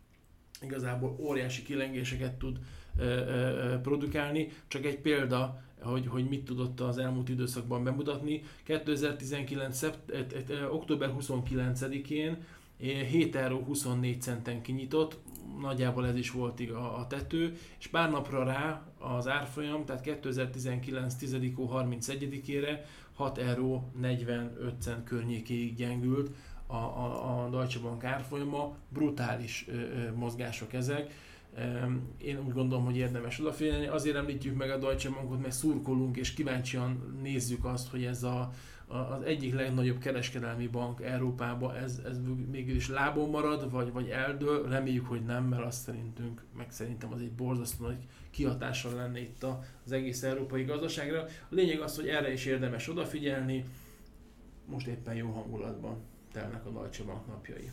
[0.61, 2.59] igazából óriási kilengéseket tud
[2.97, 4.49] ö, ö, produkálni.
[4.67, 8.43] Csak egy példa, hogy, hogy mit tudott az elmúlt időszakban bemutatni.
[8.63, 9.77] 2019.
[9.77, 10.13] Szept,
[10.71, 12.37] október 29-én
[12.77, 15.17] 7 euró 24 centen kinyitott,
[15.61, 21.15] nagyjából ez is volt a, a tető, és pár napra rá az árfolyam, tehát 2019.
[21.15, 21.37] 10.
[21.57, 22.79] 31-ére
[23.13, 26.29] 6 euró 45 cent környékéig gyengült
[26.67, 31.13] a, a, a Deutsche Bank árfolyama, brutális ö, ö, mozgások ezek.
[32.17, 33.87] Én úgy gondolom, hogy érdemes odafigyelni.
[33.87, 38.51] Azért említjük meg a Deutsche Bankot, mert szurkolunk és kíváncsian nézzük azt, hogy ez a,
[38.87, 42.17] az egyik legnagyobb kereskedelmi bank Európában, ez, ez
[42.51, 47.21] mégis lábon marad, vagy, vagy eldől, reméljük, hogy nem, mert azt szerintünk, meg szerintem az
[47.21, 49.45] egy borzasztó nagy kihatással lenne itt
[49.85, 51.23] az egész európai gazdaságra.
[51.23, 53.63] A lényeg az, hogy erre is érdemes odafigyelni,
[54.65, 55.97] most éppen jó hangulatban
[56.31, 57.71] telnek a Deutsche Bank napjai.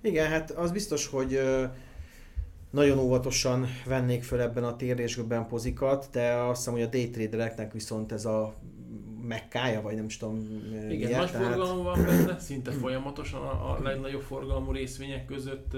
[0.00, 1.40] Igen, hát az biztos, hogy
[2.76, 8.12] nagyon óvatosan vennék föl ebben a térésben pozikat, de azt hiszem, hogy a daytradereknek viszont
[8.12, 8.54] ez a
[9.22, 10.36] mekkája, vagy nem is tudom.
[10.72, 11.46] Igen, miért, nagy tehát...
[11.46, 15.76] forgalom van benne, szinte folyamatosan a, a legnagyobb forgalmú részvények között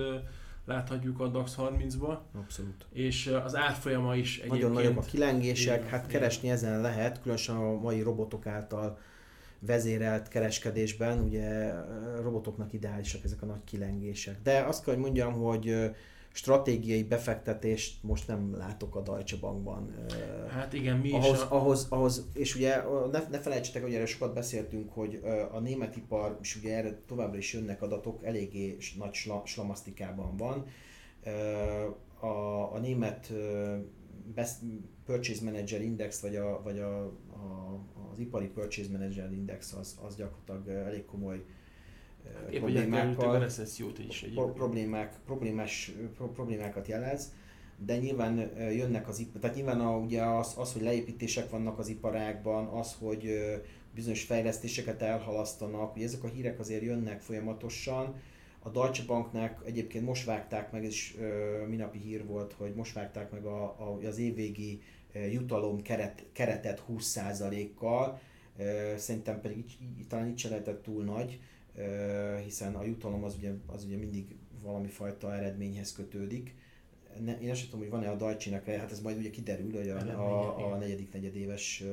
[0.66, 2.18] láthatjuk a DAX 30-ba.
[2.36, 2.86] Abszolút.
[2.92, 4.62] És az árfolyama is egyébként...
[4.62, 6.56] Nagyon nagyobb a kilengések, igen, hát keresni igen.
[6.56, 8.98] ezen lehet, különösen a mai robotok által
[9.58, 11.72] vezérelt kereskedésben, ugye
[12.22, 14.42] robotoknak ideálisak ezek a nagy kilengések.
[14.42, 15.90] De azt kell, hogy mondjam, hogy
[16.32, 19.94] stratégiai befektetést most nem látok a Deutsche Bankban.
[20.48, 21.42] Hát igen, mi ahhoz, is.
[21.42, 21.54] A...
[21.54, 25.20] Ahhoz, ahhoz, és ugye ne, ne felejtsetek, hogy erre sokat beszéltünk, hogy
[25.52, 30.66] a német ipar, és ugye erre továbbra is jönnek adatok, eléggé nagy sla, slamasztikában van.
[32.20, 33.32] A, a német
[34.34, 34.56] Best
[35.04, 37.78] Purchase Manager Index, vagy, a, vagy a, a,
[38.12, 41.44] az ipari Purchase Manager Index az, az gyakorlatilag elég komoly
[42.50, 45.92] Épp problémákkal, a recessziót is problémák, problémás,
[46.34, 47.32] problémákat jelez,
[47.84, 52.66] de nyilván jönnek az tehát nyilván a, ugye az, az, hogy leépítések vannak az iparákban,
[52.66, 53.38] az, hogy
[53.94, 58.14] bizonyos fejlesztéseket elhalasztanak, ugye ezek a hírek azért jönnek folyamatosan,
[58.62, 60.88] a Deutsche Banknak egyébként most vágták meg,
[61.20, 64.82] ö, minapi hír volt, hogy most vágták meg a, a, az évvégi
[65.30, 68.20] jutalom keret, keretet 20%-kal,
[68.96, 71.40] szerintem pedig így, így, talán itt se lehetett túl nagy,
[72.44, 76.54] hiszen a jutalom az ugye, az ugye mindig valami fajta eredményhez kötődik.
[77.24, 79.96] Ne, én azt tudom, hogy van-e a Dajcsinak, hát ez majd ugye kiderül hogy a,
[79.98, 81.84] a, a negyedik negyedéves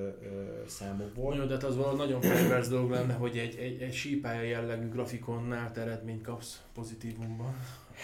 [0.67, 1.36] számokból.
[1.36, 4.89] Jó, de hát az valami nagyon pervers dolog lenne, hogy egy, egy, egy sípálya jellegű
[4.89, 7.55] grafikonnál te eredményt kapsz pozitívumban.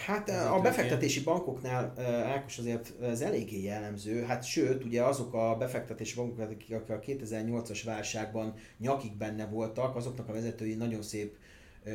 [0.06, 1.34] Hát ez a befektetési ilyen.
[1.34, 1.92] bankoknál,
[2.26, 7.80] Ákos azért ez eléggé jellemző, hát sőt, ugye azok a befektetési bankok, akik a 2008-as
[7.84, 11.36] válságban nyakig benne voltak, azoknak a vezetői nagyon szép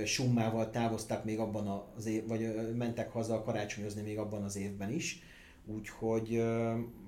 [0.05, 5.21] summával távoztak még abban az év, vagy mentek haza karácsonyozni még abban az évben is.
[5.65, 6.43] Úgyhogy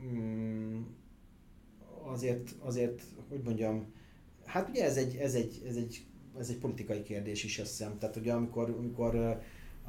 [0.04, 0.82] mm,
[2.04, 3.94] azért, azért, hogy mondjam,
[4.46, 6.06] hát ugye ez egy, ez egy, ez egy,
[6.38, 7.98] ez egy politikai kérdés is, azt hiszem.
[7.98, 9.40] Tehát ugye amikor, amikor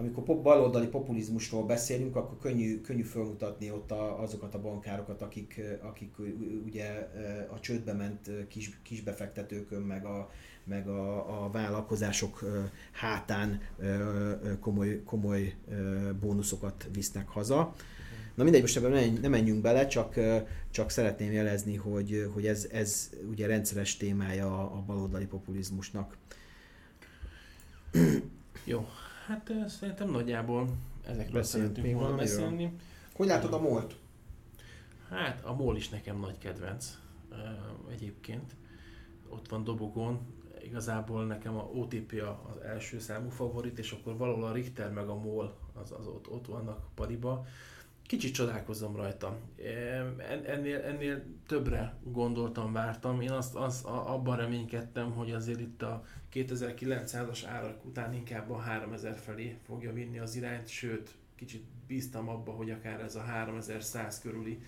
[0.01, 5.61] amikor pop, baloldali populizmusról beszélünk, akkor könnyű, könnyű felmutatni ott a, azokat a bankárokat, akik,
[5.83, 6.15] akik
[6.65, 7.09] ugye
[7.51, 10.31] a csődbe ment kis, kisbefektetőkön, meg a,
[10.71, 12.45] meg a, a vállalkozások
[12.93, 13.61] hátán
[14.61, 15.55] komoly, komoly
[16.21, 17.75] bónuszokat visznek haza.
[18.35, 20.15] Na mindegy, most ebben nem menjünk bele, csak,
[20.71, 26.17] csak szeretném jelezni, hogy, hogy ez, ez ugye rendszeres témája a baloldali populizmusnak.
[28.65, 28.87] Jó,
[29.27, 30.69] hát szerintem nagyjából
[31.07, 32.73] ezekről szeretünk volna beszélni.
[33.15, 33.97] Hogy látod a MOL-t?
[35.09, 36.99] Hát a MOL is nekem nagy kedvenc
[37.91, 38.55] egyébként.
[39.29, 40.19] Ott van dobogón,
[40.71, 45.15] igazából nekem a OTP az első számú favorit, és akkor valahol a Richter meg a
[45.15, 47.47] MOL az, az ott, ott vannak pariba.
[48.07, 49.39] Kicsit csodálkozom rajta.
[50.47, 53.21] Ennél, ennél többre gondoltam, vártam.
[53.21, 59.17] Én azt, azt abban reménykedtem, hogy azért itt a 2900-as árak után inkább a 3000
[59.17, 64.63] felé fogja vinni az irányt, sőt, kicsit bíztam abba, hogy akár ez a 3100 körüli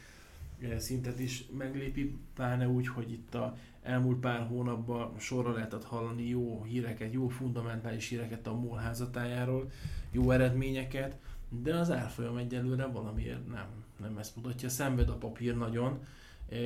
[0.79, 6.63] szintet is meglépi, pláne úgy, hogy itt a elmúlt pár hónapban sorra lehetett hallani jó
[6.63, 9.71] híreket, jó fundamentális híreket a MOL házatájáról,
[10.11, 11.17] jó eredményeket,
[11.49, 13.67] de az árfolyam egyelőre valamiért nem,
[14.01, 14.69] nem ezt mutatja.
[14.69, 15.99] Szenved a papír nagyon.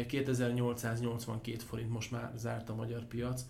[0.07, 3.45] 2882 forint most már zárt a magyar piac,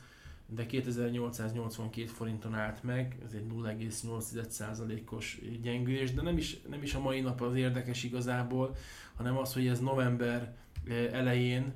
[0.46, 7.00] de 2882 forinton állt meg, ez egy 0,8%-os gyengülés, de nem is, nem is a
[7.00, 8.76] mai nap az érdekes igazából,
[9.14, 10.56] hanem az, hogy ez november
[11.12, 11.72] elején,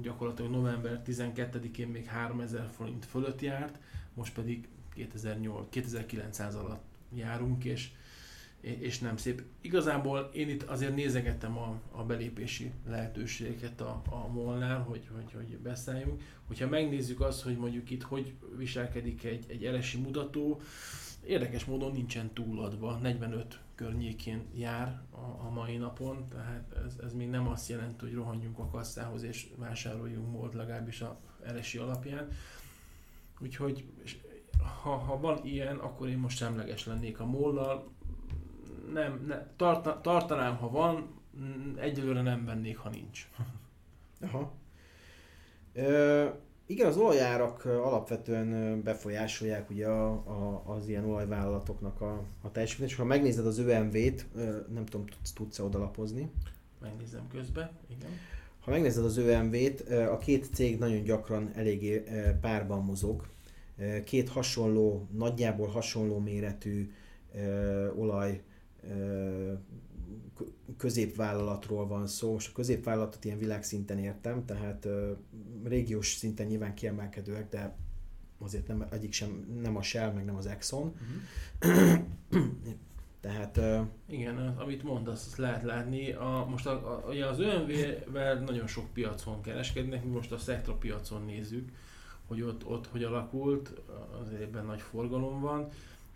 [0.00, 3.78] gyakorlatilag november 12-én még 3000 forint fölött járt,
[4.14, 6.84] most pedig 2008, 2900 alatt
[7.14, 7.90] járunk, és
[8.60, 9.42] és nem szép.
[9.60, 15.56] Igazából én itt azért nézegettem a, a belépési lehetőségeket a, a molnál, hogy, hogy, hogy
[15.56, 16.22] beszéljünk.
[16.46, 20.60] Hogyha megnézzük azt, hogy mondjuk itt hogy viselkedik egy, egy elesi mutató,
[21.26, 27.28] érdekes módon nincsen túladva, 45 környékén jár a, a mai napon, tehát ez, ez még
[27.28, 32.28] nem azt jelenti, hogy rohanjunk a kasszához és vásároljunk mód legalábbis a elesi alapján.
[33.40, 33.84] Úgyhogy
[34.82, 37.90] ha, ha van ilyen, akkor én most semleges lennék a mollal,
[38.92, 41.20] nem, ne, tarta, tartanám, ha van,
[41.76, 43.28] egyelőre nem vennék, ha nincs.
[44.20, 44.52] Aha.
[46.70, 52.96] Igen, az olajárak alapvetően befolyásolják ugye a, a, az ilyen olajvállalatoknak a, a teljesítményt, és
[52.96, 54.26] ha megnézed az ÖMV-t,
[54.72, 56.30] nem tudom, tudsz, tudsz-e odalapozni?
[56.80, 58.10] Megnézem közben, igen.
[58.60, 62.04] Ha megnézed az ÖMV-t, a két cég nagyon gyakran eléggé
[62.40, 63.26] párban mozog.
[64.04, 66.92] Két hasonló, nagyjából hasonló méretű
[67.96, 68.42] olaj
[70.76, 72.32] középvállalatról van szó.
[72.32, 74.88] Most a középvállalatot ilyen világszinten értem, tehát
[75.64, 77.76] régiós szinten nyilván kiemelkedőek, de
[78.38, 80.94] azért nem, egyik sem, nem a Shell, meg nem az Exxon.
[81.60, 82.04] Uh-huh.
[83.20, 83.56] Tehát...
[83.56, 86.12] Uh, Igen, amit mondasz, azt lehet látni.
[86.12, 90.74] A, most a, a, ugye az OMV-vel nagyon sok piacon kereskednek, mi most a Sectra
[90.74, 91.68] piacon nézzük,
[92.26, 93.72] hogy ott, ott hogy alakult,
[94.20, 95.68] azért ebben nagy forgalom van.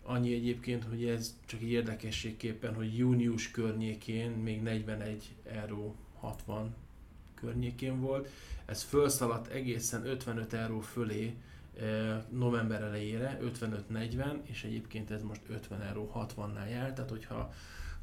[0.03, 6.75] Annyi egyébként, hogy ez csak egy érdekességképpen, hogy június környékén még 41 euró 60
[7.35, 8.29] környékén volt.
[8.65, 11.37] Ez felszaladt egészen 55 euró fölé
[11.81, 17.53] eh, november elejére, 55-40, és egyébként ez most 50 euró 60-nál jár, tehát hogyha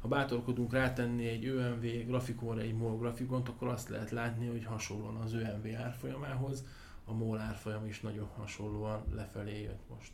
[0.00, 5.16] ha bátorkodunk rátenni egy ÖMV grafikonra egy MOL grafikont, akkor azt lehet látni, hogy hasonlóan
[5.16, 6.64] az ÖMV árfolyamához,
[7.04, 10.12] a MOL árfolyam is nagyon hasonlóan lefelé jött most.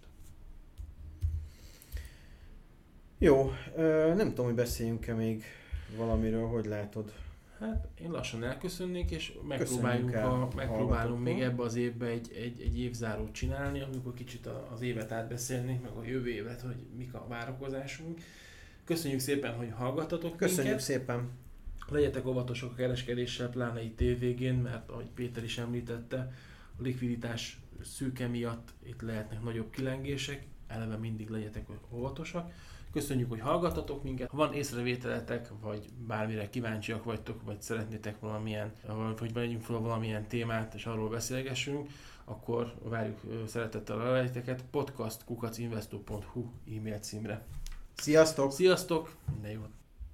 [3.19, 3.53] Jó,
[4.17, 5.45] nem tudom, hogy beszéljünk-e még
[5.97, 7.13] valamiről, hogy látod?
[7.59, 12.79] Hát én lassan elköszönnék, és megpróbáljuk a, megpróbálunk még ebbe az évbe egy, egy, egy
[12.79, 18.21] évzárót csinálni, amikor kicsit az évet átbeszélnénk, meg a jövő évet, hogy mik a várakozásunk.
[18.85, 20.85] Köszönjük szépen, hogy hallgattatok Köszönjük minket.
[20.85, 21.31] szépen.
[21.89, 26.33] Legyetek óvatosak a kereskedéssel, pláne itt tévégén, mert ahogy Péter is említette,
[26.79, 32.53] a likviditás szűke miatt itt lehetnek nagyobb kilengések, eleve mindig legyetek óvatosak.
[32.97, 34.31] Köszönjük, hogy hallgatatok minket.
[34.31, 38.73] Ha van észrevételetek, vagy bármire kíváncsiak vagytok, vagy szeretnétek valamilyen,
[39.19, 41.89] vagy vegyünk fel valamilyen témát, és arról beszélgessünk,
[42.25, 46.45] akkor várjuk szeretettel a lejteket podcastkukacinvesto.hu
[46.77, 47.47] e-mail címre.
[47.95, 48.53] Sziasztok!
[48.53, 49.15] Sziasztok!
[49.33, 49.86] Minden jót!